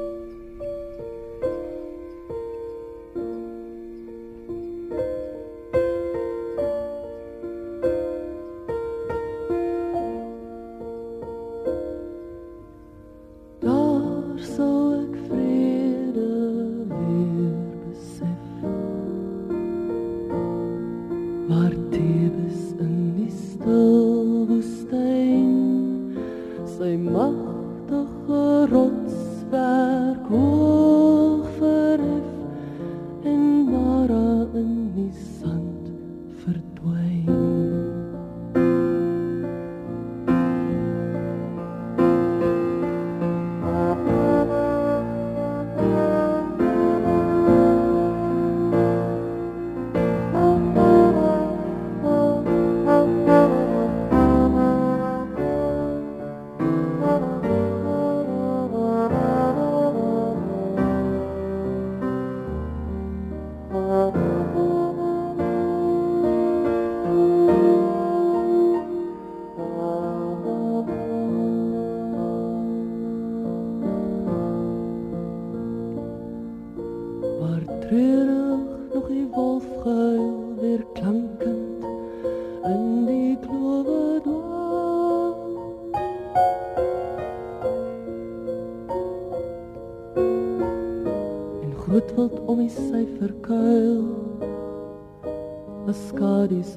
[26.95, 27.44] sy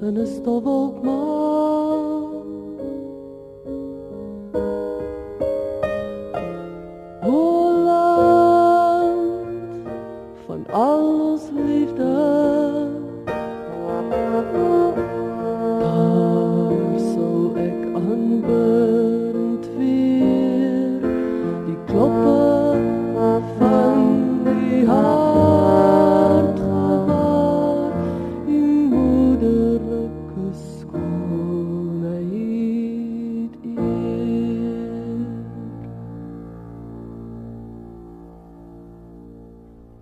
[0.00, 0.87] skadies in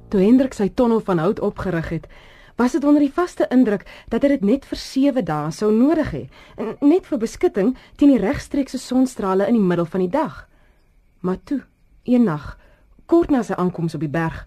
[0.08, 2.04] Toe Hendrik sy tonnel van hout opgerig het,
[2.56, 6.12] was dit onder die vaste indruk dat hy dit net vir 7 dae sou nodig
[6.14, 6.22] hê,
[6.80, 10.44] net vir beskutting teen die regstreekse sonstrale in die middel van die dag.
[11.20, 11.60] Maar toe,
[12.06, 12.54] een nag,
[13.10, 14.44] kort na sy aankoms op die berg,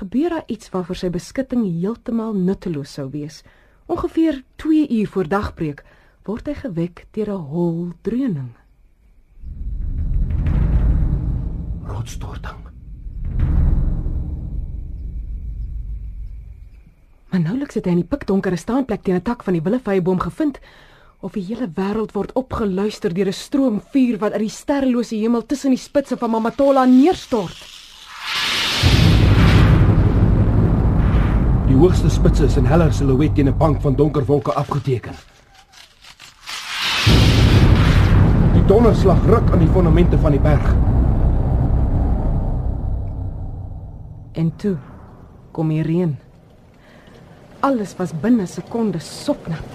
[0.00, 3.42] gebeur daar iets waarvoor sy beskutting heeltemal nutteloos sou wees.
[3.90, 5.84] Ongeveer 2 uur voor dagbreek
[6.26, 8.54] word hy gewek deur 'n hol dreuning.
[11.86, 12.69] Rotsstorting.
[17.30, 20.58] Maar nouliks het hy in die pikdonkere staanplek teen 'n tak van die willevyeboom gevind
[21.20, 25.46] of die hele wêreld word opgeluister deur 'n stroom vuur wat uit die sterrelose hemel
[25.46, 27.58] tussen die spitse van Mamatola neerstort.
[31.66, 35.14] Die hoogste spitse is in heller silhouet teen 'n bank van donker wolke afgeteken.
[38.54, 40.74] Die donderslag ruk aan die fondamente van die berg.
[44.32, 44.76] En toe
[45.52, 46.29] kom die reën.
[47.60, 49.74] Alles was binne sekondes sopnat.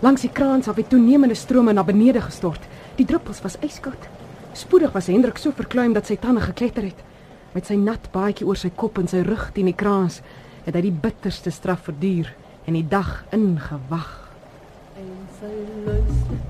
[0.00, 2.62] Langs die kraans af het toenemende strome na benede gestort.
[2.94, 4.06] Die druppels was yskoud.
[4.54, 7.02] Spoedig was Hendrik so verkleum dat sy tande gekletter het.
[7.56, 10.20] Met sy nat baadjie oor sy kop en sy rug teen die kraans,
[10.62, 12.30] het hy die bitterste straf verduur
[12.68, 14.12] en die dag ingewag.
[14.94, 15.54] En sy
[15.88, 16.43] luister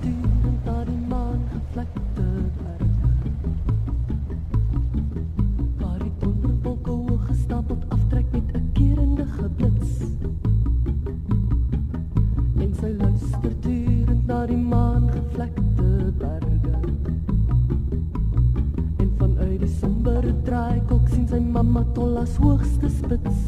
[21.35, 23.39] sy mamma Tollas hoogste spits.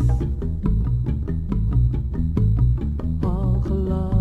[3.24, 4.17] Aangelakend in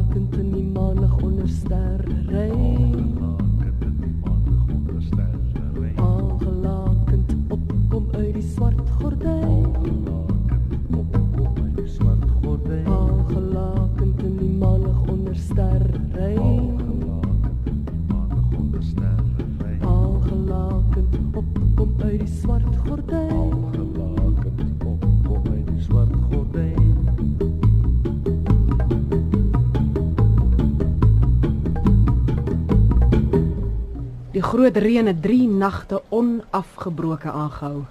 [34.76, 37.84] Reën het 3 nagte onafgebroke aangehou.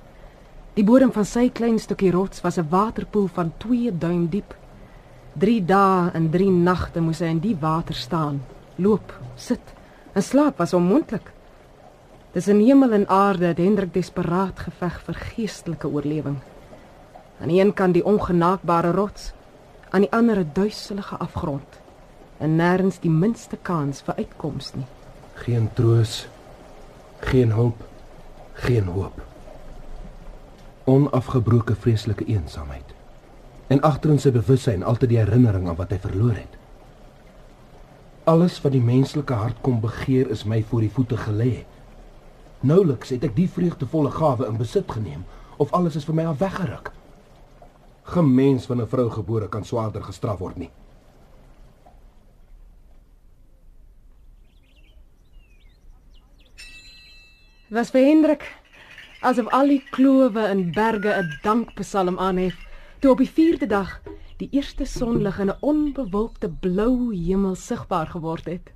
[0.78, 4.56] Die bodem van sy klein stukkie rots was 'n waterpoel van 2 duim diep.
[5.34, 8.42] 3 dae en 3 nagte moes hy in die water staan,
[8.76, 9.74] loop, sit.
[10.14, 11.32] En slaap was onmoontlik.
[12.32, 16.38] Dis 'n hemel en aarde het Hendrik desperaat geveg vir geestelike oorlewing.
[17.42, 19.34] Aan die een kant die ongenaakbare rots,
[19.90, 21.80] aan die ander 'n duiselige afgrond.
[22.38, 24.86] En nêrens die minste kans vir uitkoms nie.
[25.34, 26.28] Geen troos,
[27.26, 27.84] geen hulp,
[28.54, 29.22] geen hoop.
[30.84, 32.94] Onafgebroke vreeslike eensaamheid.
[33.68, 36.60] En agter in sy bewussyn altyd die herinnering aan wat hy verloor het.
[38.30, 41.66] Alles wat die menslike hart kom begeer is my voor die voete gelê.
[42.62, 45.26] Nouliks het ek die vreugdevolle gawe in besit geneem
[45.58, 46.92] of alles is vir my af weggeruk.
[48.14, 50.72] Geen mens van 'n vrou gebore kan swaarder gestraf word nie.
[57.70, 58.44] Was vir Hendrik
[59.26, 62.56] asof al die klowe en berge 'n dankpsalm aanhef
[63.02, 64.02] toe op die 4de dag
[64.38, 68.72] die eerste sonlig in 'n onbewolkte blou hemel sigbaar geword het.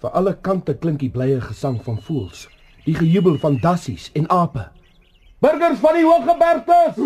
[0.00, 2.48] Vir alle kante klink die blye gesang van voëls,
[2.84, 4.70] die gejubel van dassies en ape.
[5.40, 6.96] Burgers van die Hooggebergtes!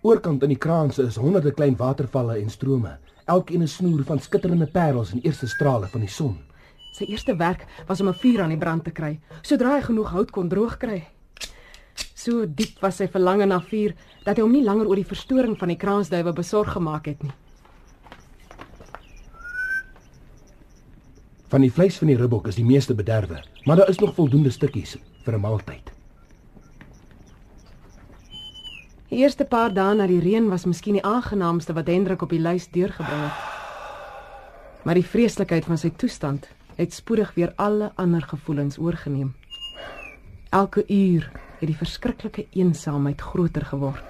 [0.00, 4.66] Oorkant in die kraanse is honderde klein watervalle en strome, elkeen 'n snoer van skitterende
[4.66, 6.53] parels in eerste strale van die son.
[6.94, 10.10] Sy eerste werk was om 'n vuur aan die brand te kry, sodra hy genoeg
[10.10, 11.02] hout kon droog kry.
[12.14, 15.58] So diep was sy verlange na vuur dat hy hom nie langer oor die verstoring
[15.58, 17.32] van die kraansduwe besorg gemaak het nie.
[21.48, 24.50] Van die vleis van die ribbok is die meeste bederwe, maar daar is nog voldoende
[24.50, 25.92] stukkies vir 'n maaltyd.
[29.08, 32.40] Die eerste paar dae na die reën was miskien die aangenaamste wat Hendrik op die
[32.40, 33.32] lys deurgebring het.
[34.84, 39.34] Maar die vreeslikheid van sy toestand het spoedig weer alle ander gevoelens oorgeneem.
[40.48, 44.04] Elke uur het die verskriklike eensaamheid groter geword.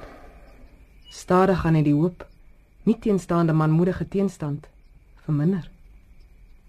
[1.08, 2.26] Stadig gaan hy die hoop,
[2.82, 4.66] nie teenstaande manmoedige teenstand,
[5.24, 5.70] verminder.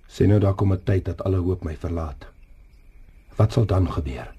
[0.08, 2.28] Sê nou daar kom 'n tyd dat alle hoop my verlaat.
[3.36, 4.34] Wat sal dan gebeur?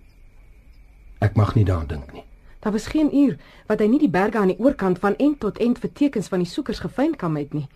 [1.19, 2.25] Ek mag nie daaraan dink nie.
[2.61, 3.37] Daar was geen uur
[3.67, 6.39] wat hy nie die berge aan die oorkant van end tot end vir tekens van
[6.39, 7.69] die soekers gefyn kan het nie.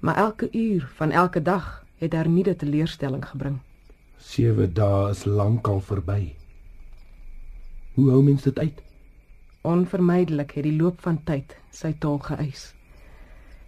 [0.00, 3.58] Maar elke uur van elke dag het hernieude teleurstelling gebring.
[4.18, 6.34] 7 dae is lankal verby.
[7.94, 8.80] Hoe hou mens dit uit?
[9.62, 12.72] Onvermydelik het die loop van tyd sy tol geëis.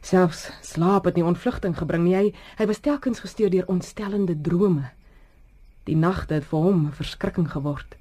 [0.06, 2.14] Selfs slaap het nie ontvlugting gebring nie.
[2.14, 2.26] Hy,
[2.58, 4.90] hy was telkens gesteur deur ontstellende drome.
[5.86, 7.96] Die nagte het vir hom 'n verskrikking geword.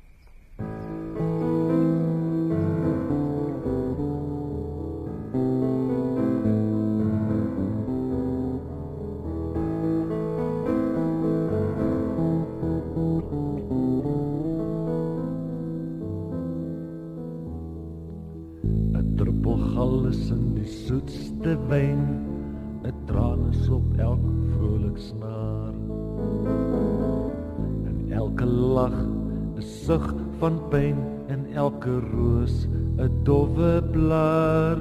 [20.06, 22.02] Beste wyn.
[22.84, 25.74] 'n traan is op elk vrolik snaar.
[27.90, 28.98] En elke lag
[29.58, 30.98] 'n sug van pyn
[31.28, 34.78] en elke roos 'n dowwe blaar.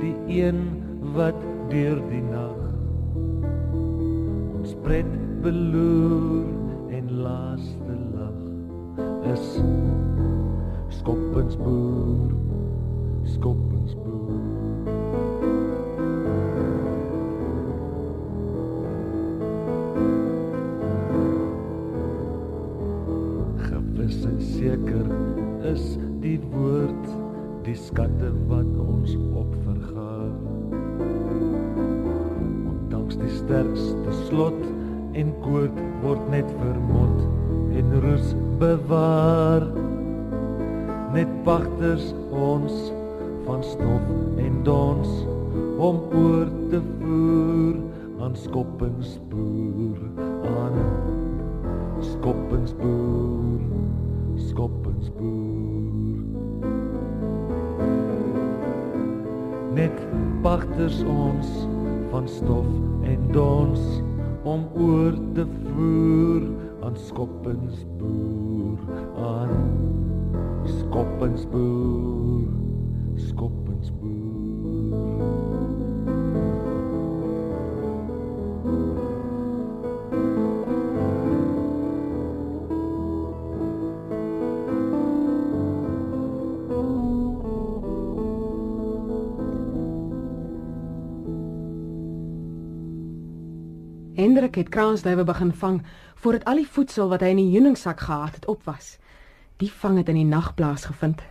[0.00, 0.60] Die een
[1.14, 2.60] wat deur die nag
[4.58, 5.10] ons pret
[5.42, 6.46] beloer
[6.88, 8.38] en laaste lag
[9.32, 9.46] is
[10.88, 12.33] skoppensboer
[27.74, 28.30] die skatte
[94.14, 95.82] Hendrik het kransduwe begin vang
[96.14, 98.98] voordat al die voedsel wat hy in die heuningsak gehad het op was.
[99.58, 101.22] Die vang het in die nag plaasgevind.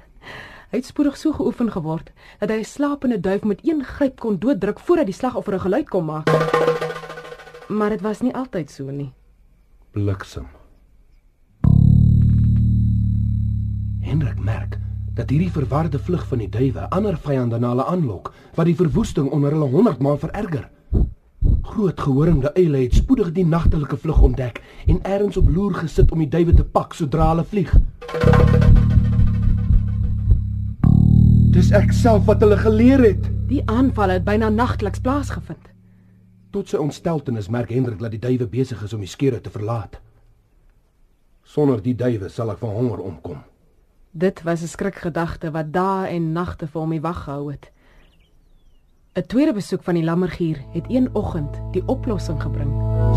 [0.73, 2.11] Hy het spoedig so geoefen geword
[2.41, 5.89] dat hy 'n slapende duif met een gryp kon dooddruk voordat die slagoffer 'n geluid
[5.89, 6.27] kon maak.
[7.69, 9.13] Maar dit was nie altyd so nie.
[9.91, 10.47] Bliksem.
[14.01, 14.77] Hendrik merk
[15.13, 19.29] dat hierdie verwarde vlug van die duwe ander vyande na hulle aanlok wat die verwoesting
[19.29, 20.69] onder hulle 100 maal vererger.
[21.63, 26.19] Groot gehoringde eile het spoedig die nagtelike vlug ontdek en eers op loer gesit om
[26.19, 27.71] die duwe te pak sodra hulle vlieg.
[31.55, 33.29] Dis ek self wat hulle geleer het.
[33.47, 35.71] Die aanval het byna nagteliks plaasgevind.
[36.51, 39.99] Tot sy ontsteltenis merk Hendrik dat die duwe besig is om die skeure te verlaat.
[41.43, 43.39] Sonder die duwe sal ek van honger omkom.
[44.11, 47.71] Dit was 'n skrikgedagte wat dae en nagte vir hom die wag gehou het.
[49.13, 52.71] 'n Tweede besoek van die lammergier het een oggend die oplossing gebring.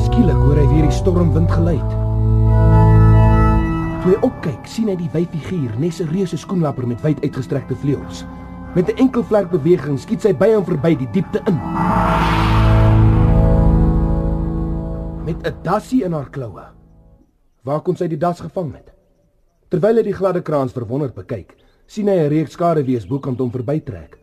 [0.04, 1.94] Skielik hoor hy weer die stormwind geluid.
[4.02, 8.26] Toe hy opkyk, sien hy die wyfiguur, nes 'n reuse skoenlapper met wyd uitgestrekte vleuels.
[8.74, 11.56] Met 'n enkel vlerkbeweging skiet sy by hom verby die diepte in.
[15.24, 16.66] Met 'n dassie in haar kloue.
[17.62, 18.92] Waar kon sy die das gevang het?
[19.68, 24.18] Terwyl hy die gladde kraans verwonderd bekyk, sien hy 'n reeks skaduwees bokant hom verbytrek.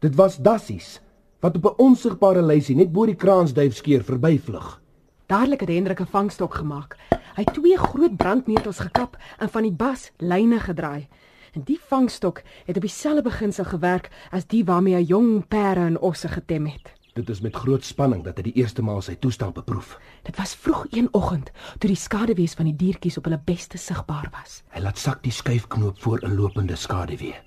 [0.00, 1.00] Dit was dassies
[1.40, 4.80] wat op 'n onsigbare lysie net bo die kraansduifskeer verbyvlug.
[5.26, 6.96] Dadelik het Hendrik 'n vangstok gemaak.
[7.10, 11.08] Hy het twee groot brandnetels gekap en van die bas lyne gedraai.
[11.52, 16.00] En die vangstok het op dieselfde beginsel gewerk as die waarmee hy jong perde en
[16.00, 16.92] osse getem het.
[17.12, 19.98] Dit is met groot spanning dat hy die eerste maal sy toestand beproef.
[20.22, 24.28] Dit was vroeg een oggend toe die skaduwees van die diertjies op hulle beste sigbaar
[24.32, 24.62] was.
[24.68, 27.45] Hy laat sak die skuifknoop voor 'n lopende skaduwee.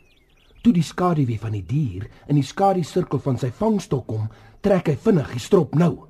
[0.62, 4.28] Toe die skaduwee van die dier in die skadu-sirkel van sy vangstok kom,
[4.62, 5.93] trek hy vinnig die strop nou.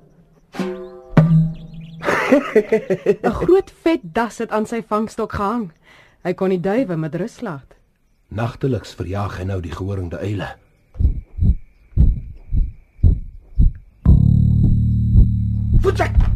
[2.30, 5.70] 'n Groot vet das het aan sy vangstok gehang.
[6.22, 7.76] Hy kon die duwe met rus laat.
[8.28, 10.54] Nagteliks verjaag hy nou die gehoringde eile.
[15.80, 16.12] Voetsek!
[16.12, 16.29] Voetsek,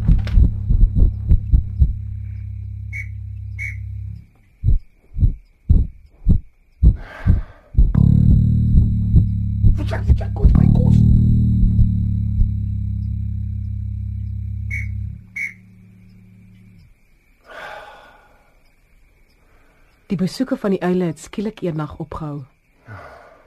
[20.06, 22.42] Die besoeke van die uile het skielik eendag opgehou.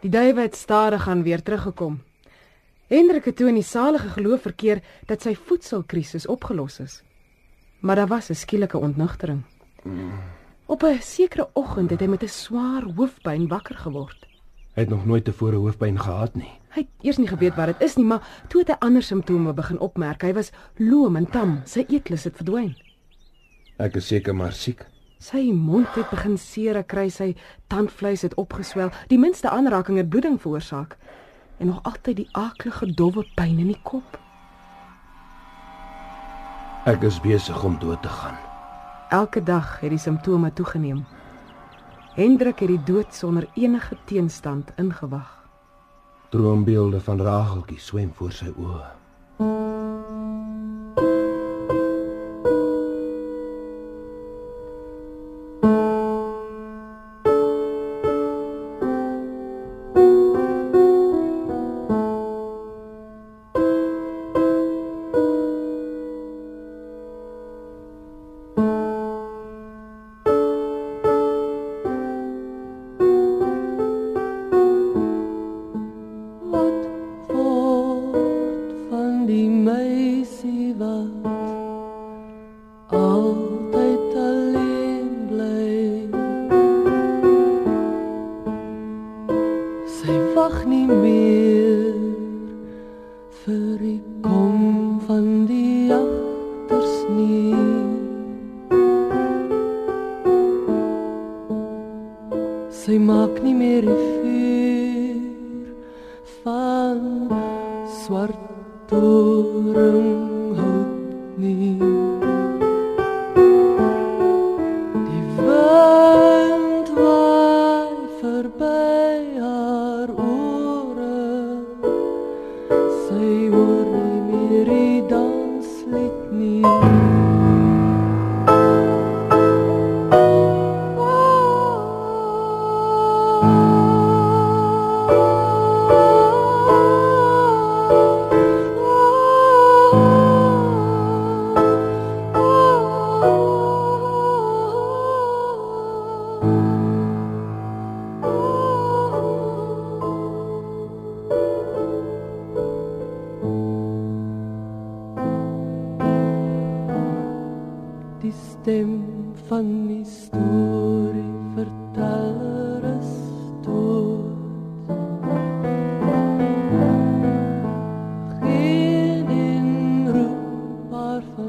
[0.02, 2.00] Die duwe het stadig aan weer teruggekom.
[2.88, 7.04] Hendrik het toe in die salige geloof verkeer dat sy voedselkrisis opgelos is.
[7.80, 9.44] Maar daar was 'n skielike ontnugtering.
[10.66, 14.26] Op 'n sekere oggend het hy met 'n swaar hoofpyn wakker geword.
[14.74, 16.52] Hy het nog nooit tevore hoofpyn gehad nie.
[16.70, 19.54] Hy het eers nie geweet wat dit is nie, maar toe het hy ander simptome
[19.54, 20.22] begin opmerk.
[20.22, 22.76] Hy was loom en tam, sy eetlus het verdwyn.
[23.78, 24.86] Ek is seker maar siek.
[25.20, 27.36] Sy mond het begin seer kry, sy
[27.68, 28.92] tandvleis het opgeswel.
[29.08, 30.98] Die minste aanraking het bloeding veroorsaak.
[31.58, 34.18] en nog altyd die aaklige dowwe pyn in die kop.
[36.88, 38.38] Ek is besig om dood te gaan.
[39.12, 41.06] Elke dag het die simptome toegeneem.
[42.18, 45.34] Hendrik het die dood sonder enige teenstand ingewag.
[46.30, 48.86] Droombeelde van Rageltjie swem voor sy oë.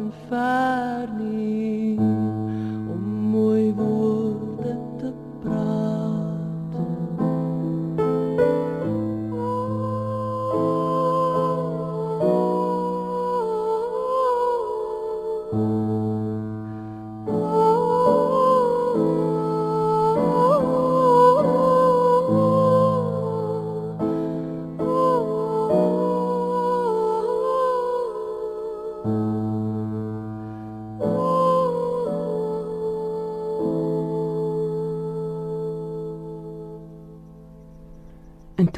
[0.08, 1.57] Haar van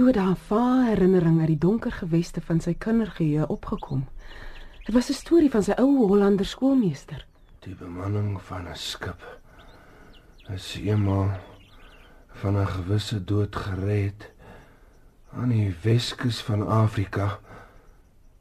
[0.00, 4.08] toe het daar 'n vae herinnering uit die donker geweste van sy kindergeheue opgekom.
[4.84, 7.26] Dit was 'n storie van sy ou Hollander skoolmeester.
[7.58, 9.40] Die bemanning van 'n skip
[10.48, 11.30] is eenmaal
[12.28, 14.30] van 'n gewisse dood gered
[15.32, 17.38] aan die Weskus van Afrika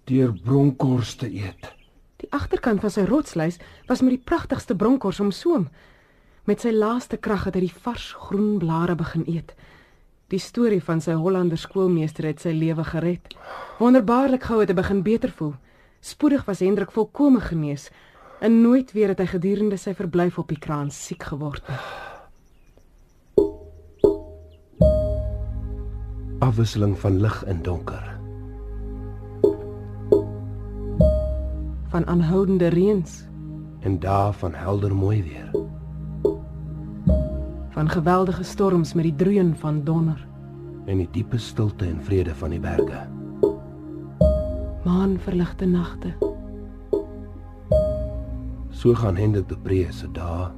[0.04, 1.76] deur bronkors te eet.
[2.16, 5.70] Die agterkant van sy rotslys was met die pragtigste bronkors omsoom.
[6.44, 9.56] Met sy laaste krag het hy die vars groen blare begin eet.
[10.30, 13.32] Die storie van sy Hollander skoolmeester het sy lewe gered.
[13.80, 15.56] Wonderbaarlik gou het hy begin beter voel.
[16.06, 17.88] Spoedig was Hendrik volkome genees
[18.40, 21.80] en nooit weer het hy gedurende sy verblyf op die kraan siek geword nie.
[26.46, 28.06] Afwisseling van lig en donker.
[31.90, 33.26] Van aanhoudende reëns,
[33.82, 35.79] en dae van helder mooi weer.
[37.80, 40.28] Van geweldige storms met die dreun van donder,
[40.86, 43.08] En die diepe stilte en vrede van die berge.
[44.84, 46.14] maanverligte nagte,
[48.70, 50.52] So gaan Hendrik de Pre se dae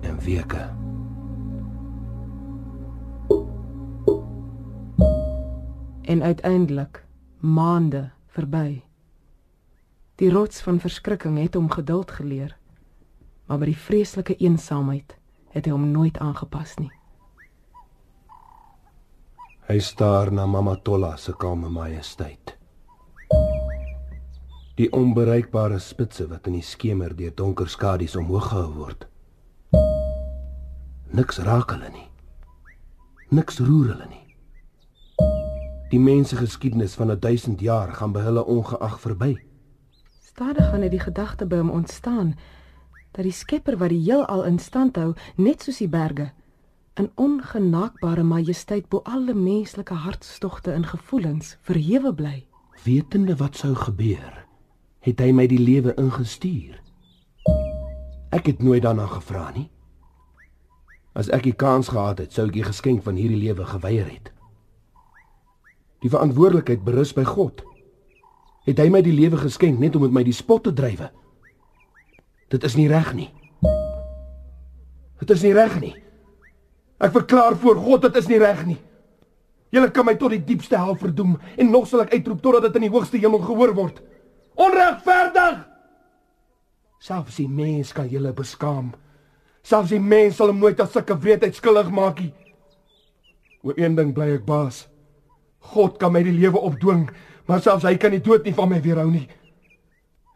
[0.00, 0.68] en weke.
[6.02, 7.04] en uiteindelik
[7.38, 8.82] maande verby.
[10.14, 12.57] Die rots van verskrikking het hom geduld geleer,
[13.48, 15.16] maar by die vreeslike eensaamheid
[15.54, 16.92] het hy hom nooit aangepas nie.
[19.68, 22.54] Hy staar na Mama Tolla se kalme majesteit.
[24.78, 29.08] Die onbereikbare spitse wat in die skemer deur donker skadu's omhoog gehou word.
[31.12, 32.06] Niks raak hulle nie.
[33.34, 34.24] Niks roer hulle nie.
[35.88, 39.36] Die mense geskiedenis van 'n 1000 jaar gaan by hulle ongeag verby.
[40.20, 42.36] Stadig gaan dit die gedagte by hom ontstaan
[43.18, 46.28] dat die Skepper wat die heelal in stand hou, net soos die berge,
[47.02, 52.36] in ongenaakbare majesteit bo alle menslike hartstogte en gevoelens verhewe bly.
[52.84, 54.46] Wetende wat sou gebeur,
[55.02, 56.78] het hy my die lewe ingestuur.
[58.30, 59.66] Ek het nooit daarna gevra nie.
[61.18, 64.30] As ek die kans gehad het, sou ek die geskenk van hierdie lewe geweier het.
[66.06, 67.66] Die verantwoordelikheid berus by God.
[68.62, 71.10] Het hy my die lewe geskenk net om met my die spot te drywe?
[72.48, 73.28] Dit is nie reg nie.
[75.18, 75.94] Dit is nie reg nie.
[76.98, 78.78] Ek verklaar voor God dit is nie reg nie.
[79.74, 82.78] Julle kan my tot die diepste hel verdoem en nog sal ek uitroep totdat dit
[82.80, 84.00] in die hoogste hemel gehoor word.
[84.58, 85.60] Onregverdig!
[87.04, 88.94] Selfs die mens kan julle beskaam.
[89.62, 92.32] Selfs die mens sal hom nooit as sulke wreedheid skuldig maak nie.
[93.62, 94.86] Oor een ding bly ek baas.
[95.74, 97.08] God kan my die lewe opdwing,
[97.46, 99.26] maar selfs hy kan die dood nie van my weerhou nie.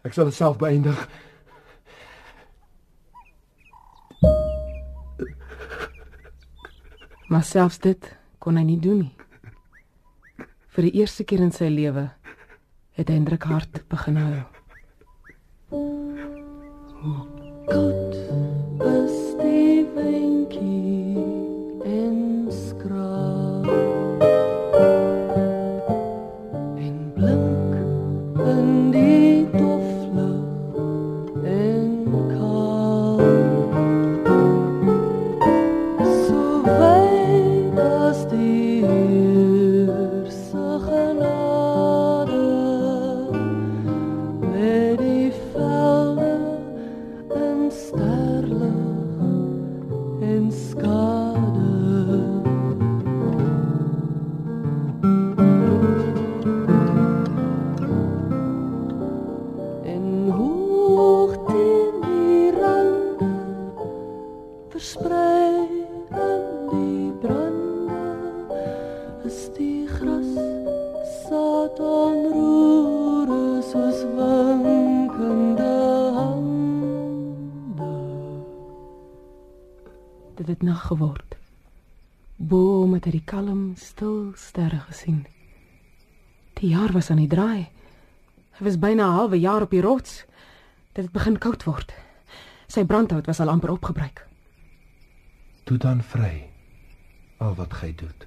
[0.04, 0.98] Ek sal dit self beëindig.
[7.32, 8.08] Maar selfs dit
[8.44, 9.14] kon hy nie doen nie.
[10.76, 12.10] Vir die eerste keer in sy lewe
[12.98, 14.42] het Hendrik hart begin huil.
[17.72, 18.11] Koud
[80.92, 81.36] geword.
[82.36, 85.24] Bo met die kalm, stil sterre gesien.
[86.60, 87.68] Die jaar was aan die draai.
[88.58, 90.24] Hy was byna 'n halwe jaar op die rots.
[90.92, 91.94] Dit het begin koud word.
[92.66, 94.26] Sy brandhout was al amper opgebruik.
[95.64, 96.50] Toe dan vry
[97.38, 98.26] al wat gij doet.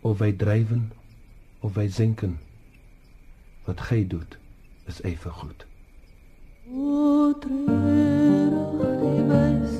[0.00, 0.92] Of wy drywen
[1.60, 2.38] of wy zinken.
[3.64, 4.38] Wat gij doet
[4.84, 5.66] is ewe goed.
[6.72, 9.79] O treurig die wysie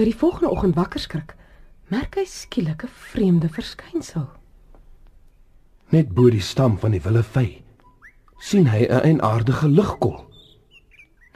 [0.00, 1.34] Toe hy die volgende oggend wakker skrik,
[1.92, 4.30] merk hy skielik 'n vreemde verskynsel.
[5.92, 7.60] Net bo die stam van die willevy
[8.38, 10.24] sien hy 'n eienaardige ligkol.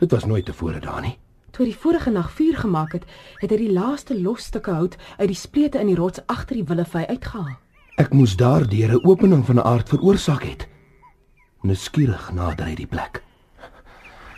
[0.00, 1.18] Dit was nooit tevore daar nie.
[1.50, 3.04] Toe hy die vorige nag vuur gemaak het,
[3.36, 7.04] het hy die laaste losstukke hout uit die splete in die rots agter die willevy
[7.04, 7.58] uitgehaal.
[7.98, 10.68] Ek moes daardeur 'n opening van 'n aard veroorsaak het.
[11.60, 13.22] Nuuskierig nader hy die plek.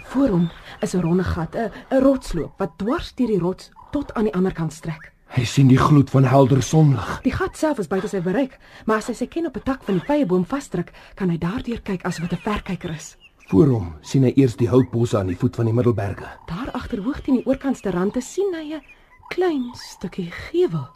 [0.05, 0.51] Voor hom
[0.81, 4.35] is 'n ronde gat, 'n 'n rotsloop wat dwars deur die rots tot aan die
[4.37, 5.13] ander kant strek.
[5.35, 7.07] Hy sien die gloed van helder sonlig.
[7.25, 9.85] Die gat self is buite sy bereik, maar as hy sy ken op 'n tak
[9.85, 13.17] van die vyeboom vasdruk, kan hy daardeur kyk asof dit 'n verkyker is.
[13.49, 16.27] Voor hom sien hy eers die houtbosse aan die voet van die Middelberge.
[16.47, 18.83] Daar agterhoog teen die oorkantste rande sien hy 'n
[19.29, 20.89] klein stukkie gevel.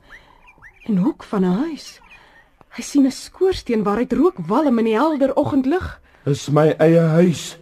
[0.88, 2.00] 'n Hoek van 'n huis.
[2.76, 6.00] Hy sien 'n skoorsteen waaruit rook walm in die helder oggendlig.
[6.24, 7.58] Dis my eie huis.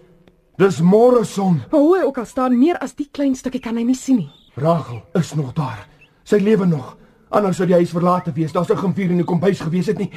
[0.56, 1.62] Dis Morrison.
[1.70, 4.37] Maar hoe ook al staan, meer as die klein stukkie kan hy nie sien nie.
[4.58, 5.86] Rachel is nog daar.
[6.22, 6.96] Sy lewe nog.
[7.28, 8.52] Anders sou die huis verlate wees.
[8.52, 10.10] Daar's 'n gemvuur in die kombuis gewees het nie.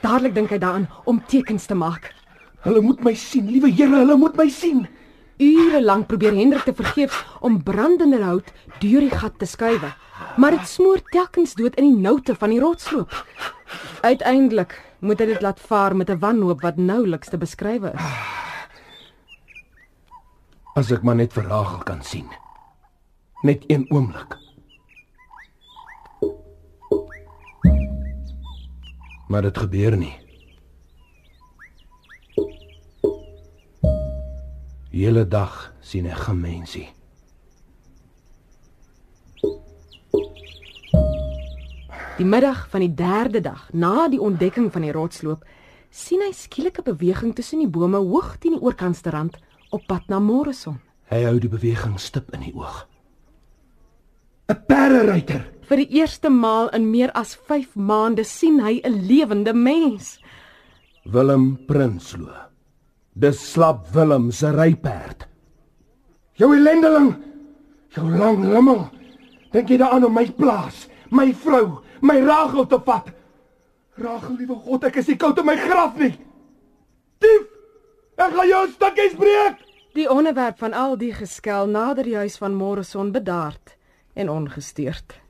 [0.00, 2.12] Dadelik dink hy daaraan om tekens te maak.
[2.60, 4.86] Hulle moet my sien, liewe Here, hulle moet my sien.
[5.36, 9.82] Ure lank probeer Hendrik te vergeef om brandende hout deur die gat te skuif,
[10.36, 13.10] maar dit smoor telkens dood in die noute van die rotsloop.
[14.02, 18.00] Uiteindelik moet hy dit laat vaar met 'n wanhoop wat nouliks te beskryf is.
[20.74, 22.43] As ek maar net vir Rachel kan sien.
[23.44, 24.38] Net een oomblik.
[29.28, 30.16] Maar dit gebeur nie.
[34.90, 36.86] Hele dag sien ek geen mensie.
[42.16, 45.44] Die middag van die derde dag na die ontdekking van die rotsloop,
[45.90, 49.36] sien hy skielik 'n beweging tussen die bome hoog teen die oorkantste rand
[49.68, 50.80] op pad na Morrison.
[51.12, 52.88] Hy hou die beweging stip in die oog.
[54.48, 55.42] 'n Perderyter.
[55.64, 60.18] Vir die eerste maal in meer as 5 maande sien hy 'n lewende mens.
[61.04, 62.50] Willem Prinsloo.
[63.12, 65.26] Dis slap Willem se ryperd.
[66.34, 67.14] Jou ellendeling.
[67.88, 68.90] Jou lang limmel.
[69.52, 73.12] Dink jy daaraan om my plaas, my vrou, my Rachel te vat?
[73.96, 76.18] Rachel, liewe God, ek is nie koud in my graf nie.
[77.18, 77.46] Dief!
[78.16, 79.62] Ek gaan jou stukkies breek.
[79.94, 83.76] Die onderwerp van al die geskel nader die huis van Morrison bedaard
[84.14, 85.20] en ongesteurd.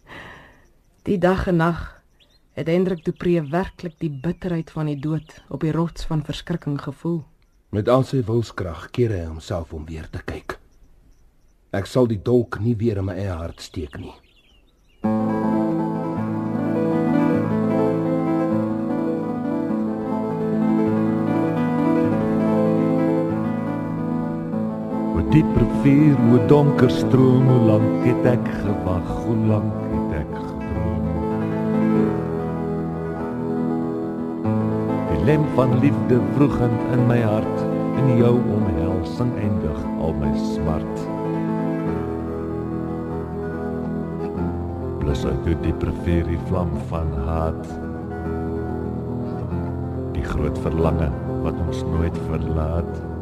[1.03, 2.03] Die dag en nag
[2.55, 7.25] het Hendrik Dupree werklik die bitterheid van die dood op die rots van verskrikking gevoel.
[7.75, 10.59] Met al sy wilskrag keer hy homself om weer te kyk.
[11.75, 14.15] Ek sal die dolk nie weer in my eie hart steek nie.
[15.03, 15.34] O
[25.35, 31.09] diep rivier, o donker stroom, hoe lank het ek gewag, hoe lank het ek gedroom.
[35.09, 37.65] Die lem van liefde vroegend in my hart,
[37.99, 41.03] in jou omhelsing eindig al my smart.
[45.01, 47.67] Blus uit die diep rivier die vlam van haat.
[50.15, 51.11] Die groot verlange
[51.43, 53.14] wat ons nooit verlaat.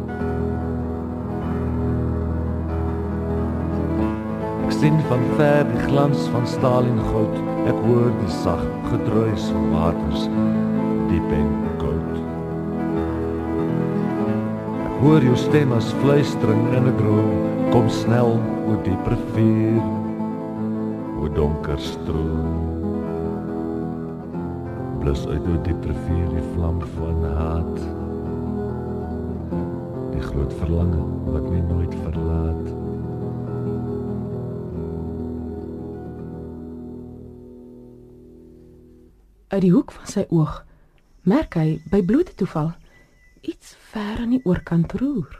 [4.83, 7.35] Sien van ver die glans van staal en goud.
[7.71, 10.25] Ek hoor die sag gedruis van waters
[11.07, 12.17] diep en koud.
[14.83, 17.31] Ek hoor jou stem as fluistering in 'n droom.
[17.71, 19.85] Kom snel o diep rivier.
[21.23, 22.59] O donker stroom.
[24.99, 27.79] Blus uit o diep rivier die vlam van haat.
[30.11, 32.12] Die groot verlange wat my nooit verlaat.
[39.53, 40.63] Uit die hoek van sy oog
[41.29, 42.71] merk hy by blote toeval
[43.45, 45.35] iets ver aan die oorkant roer.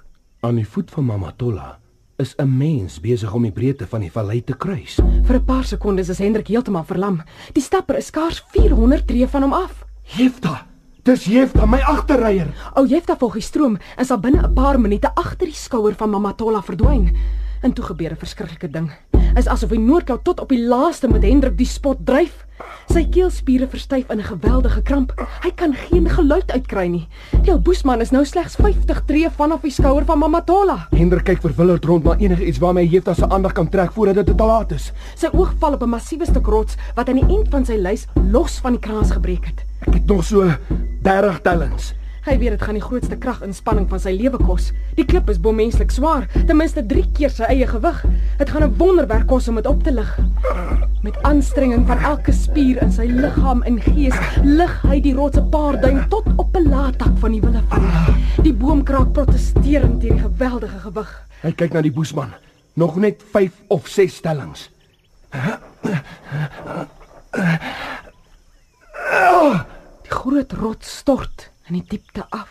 [0.45, 1.79] Aan die voet van Mama Tolla
[2.21, 5.01] is 'n mens besig om die breedte van die vallei te kruis.
[5.25, 7.23] Vir 'n paar sekondes is Hendrik heeltemal verlam.
[7.55, 9.85] Die stapper is skaars 400 tree van hom af.
[10.05, 10.67] Jefta.
[11.03, 12.53] Dis Jefta, my agterryer.
[12.77, 16.11] Ou Jefta volg die stroom en sal binne 'n paar minute agter die skouer van
[16.11, 17.17] Mama Tolla verdwyn.
[17.63, 18.91] En toe gebeur 'n verskriklike ding.
[19.33, 22.43] Is asof hy Noordkou tot op die laaste met Hendrik die spot dryf.
[22.93, 25.13] Sy keelspiere verstyf in 'n geweldige kramp.
[25.43, 27.09] Hy kan geen geluid uitkry nie.
[27.43, 30.89] Die ou boesman is nou slegs 50 tree vanaf die skouer van Mama Tolla.
[30.91, 34.27] Hendrik kyk verwilderd rond na enige iets waarmee hy Jefta se aandag kan trek voordat
[34.27, 34.93] dit te laat is.
[35.17, 38.07] Sy oog val op 'n massiewe stuk rots wat aan die end van sy lys
[38.31, 39.65] los van die kraas gebreek het.
[39.87, 40.51] Ek het nog so
[41.03, 41.95] 30 tellings.
[42.23, 44.69] Hy weet dit gaan die grootste kraginspanning van sy lewe kos.
[44.95, 47.99] Die klip is bomenslik swaar, ten minste 3 keer sy eie gewig.
[48.39, 50.19] Dit gaan 'n wonderwerk kos om dit op te lig.
[51.03, 54.15] Met aanstrenging van elke spier in sy liggaam en gees,
[54.45, 58.15] lig hy die rots 'n paar duim tot op 'n laattak van die willevreug.
[58.43, 61.27] Die boom kraak protesterend teen die geweldige gewig.
[61.43, 62.33] Hy kyk na die boesman.
[62.75, 64.71] Nog net 5 of 6 tellings.
[70.03, 72.49] Die groot rots stort in die diepte af.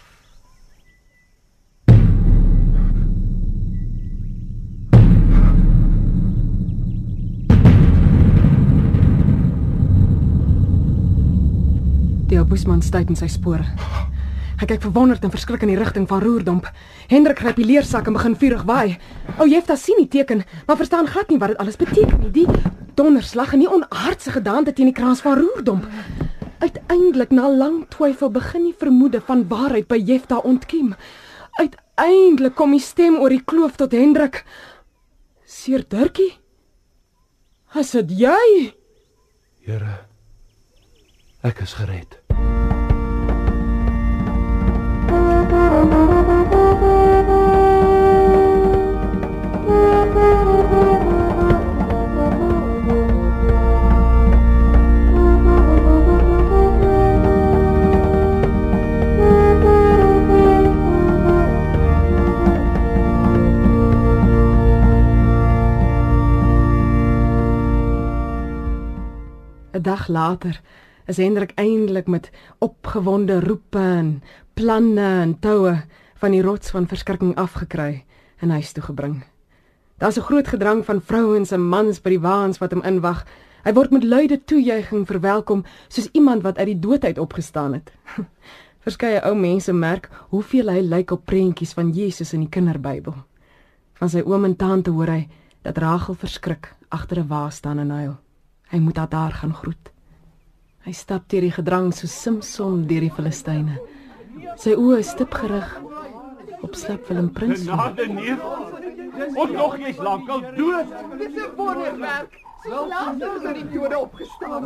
[12.27, 13.61] Die ou boesman styt in sy spore.
[14.61, 16.67] Hy kyk verwonderd en verskrik in die rigting van Roerdomp.
[17.09, 18.97] Hendrik gryp die leersak en begin vurig waai.
[19.37, 22.33] O, Jefta sien die teken, maar verstaan glad nie wat dit alles beteken nie.
[22.41, 22.47] Die
[22.97, 25.85] donderslag en die onaardse gedagte teen die kraans van Roerdomp.
[26.61, 30.93] Uiteindelik na lang twyfel begin die vermoede van waarheid by Jefta ontkiem.
[31.57, 34.43] Uiteindelik kom die stem oor die kloof tot Hendrik.
[35.41, 36.35] Seer Dirkie?
[37.81, 38.71] Is dit jy?
[39.65, 39.97] Here,
[41.41, 42.20] ek is gered.
[69.81, 70.61] Een dag later
[71.05, 74.23] is Hendrik eintlik met opgewonde roepe en
[74.53, 75.81] planne en toue
[76.15, 78.05] van die rots van verskrikking afgekry
[78.37, 79.23] en huis toe gebring.
[79.97, 83.25] Daar's 'n groot gedrang van vrouens en mans by die waans wat hom inwag.
[83.63, 87.91] Hy word met luide toejuiging verwelkom soos iemand wat uit die dood uit opgestaan het.
[88.85, 93.15] Verskeie ou mense merk hoeveel hy lyk op prentjies van Jesus in die kinderbybel.
[93.93, 95.27] Van sy oom en tante hoor hy
[95.61, 98.17] dat Rachel verskrik agter 'n wa staan en huil.
[98.71, 99.89] Hy moet haar daar gaan groet.
[100.85, 103.81] Hy stap deur die gedrang so Samson deur die Filistyne.
[104.57, 105.67] Sy oë is stip gerig
[106.63, 107.65] op slap Willem Prins.
[107.67, 108.45] Genade neef.
[109.35, 110.95] Ons nog jy's lankal dood.
[111.19, 112.39] Dit is 'n wonderwerk.
[112.63, 114.63] So laat ons aan die Jode opgestaan.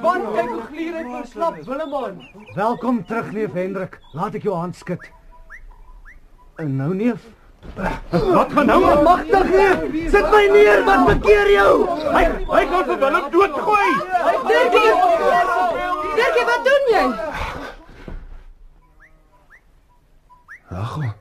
[0.00, 2.20] Want kyk hoe glier hy vir slap Willem aan.
[2.54, 4.00] Welkom terug, neef Hendrik.
[4.12, 5.10] Laat ek jou hand skud.
[6.56, 7.26] En nou neef,
[8.10, 9.02] Wat gaan nou aan?
[9.02, 10.10] magtig neef.
[10.10, 11.72] Sit my neer, wat bekeer jou?
[12.12, 13.90] Hy hy gaan vir Willem doodgooi.
[14.50, 14.92] Dirkie!
[16.18, 17.04] Dirkie, wat doen jy?
[20.72, 21.12] Rachel,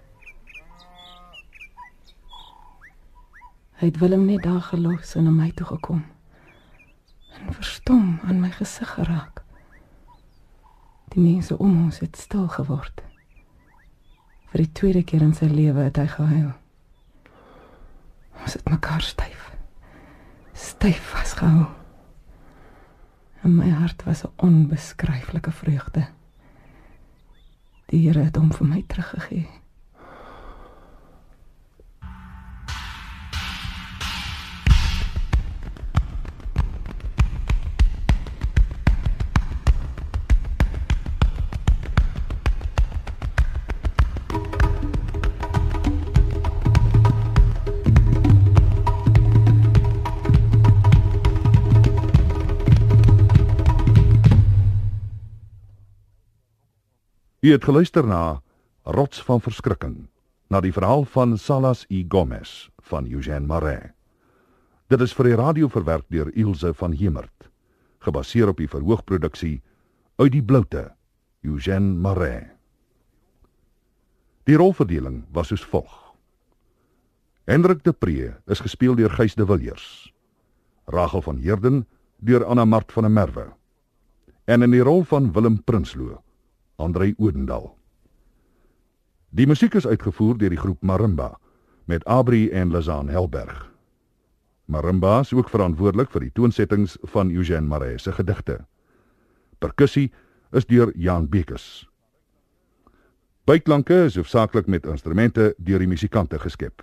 [3.82, 6.04] Hy het Willem net daar gelos en na my toe gekom.
[7.40, 9.42] En verstom aan my gesig geraak.
[11.16, 13.02] Die mense om ons het stil geword.
[14.52, 16.52] Vir die tweede keer in sy lewe het hy gehuil.
[18.42, 19.52] Ons het mekaar styf.
[20.52, 21.70] Styf vasgehou.
[23.42, 26.08] En my hart was 'n onbeskryflike vreugde.
[27.86, 29.61] Die Here het hom vir my teruggegee.
[57.42, 58.42] U het geluister na
[58.84, 59.96] Rots van Verskrikking,
[60.54, 63.96] na die verhaal van Salas I Gomez van Eugène Marais.
[64.94, 67.50] Dit is vir die radio verwerk deur Ilse van Hemert,
[68.06, 69.56] gebaseer op die verhoogproduksie
[70.22, 70.92] uit die bloute
[71.42, 72.54] Eugène Marais.
[74.46, 76.14] Die rolverdeling was soos volg:
[77.50, 80.14] Hendrik de Pre is gespeel deur Gys de Villiers.
[80.86, 81.88] Rachel van Heerden
[82.22, 83.54] deur Anna Mart van der Merwe.
[84.46, 86.22] En in die rol van Willem Prinsloo
[86.82, 87.76] Andrei Odendaal.
[89.30, 91.36] Die musiek is uitgevoer deur die groep Marimba
[91.86, 93.68] met Abri en Lazan Helberg.
[94.66, 98.58] Marimba is ook verantwoordelik vir die toonsettings van Eugène Marais se gedigte.
[99.60, 100.10] Perkussie
[100.52, 101.86] is deur Jan Bekes.
[103.46, 106.82] Byklanke is hoofsaaklik met instrumente deur die musikante geskep.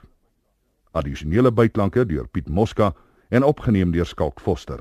[0.92, 2.92] Addisionele byklanke deur Piet Mosca
[3.28, 4.80] en opgeneem deur Skalk Foster.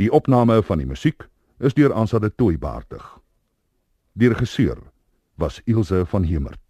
[0.00, 3.18] Die opname van die musiek is deur Ansa de Tooi behartig.
[4.18, 4.78] Die regisseur
[5.36, 6.67] was Ilse van Hemert.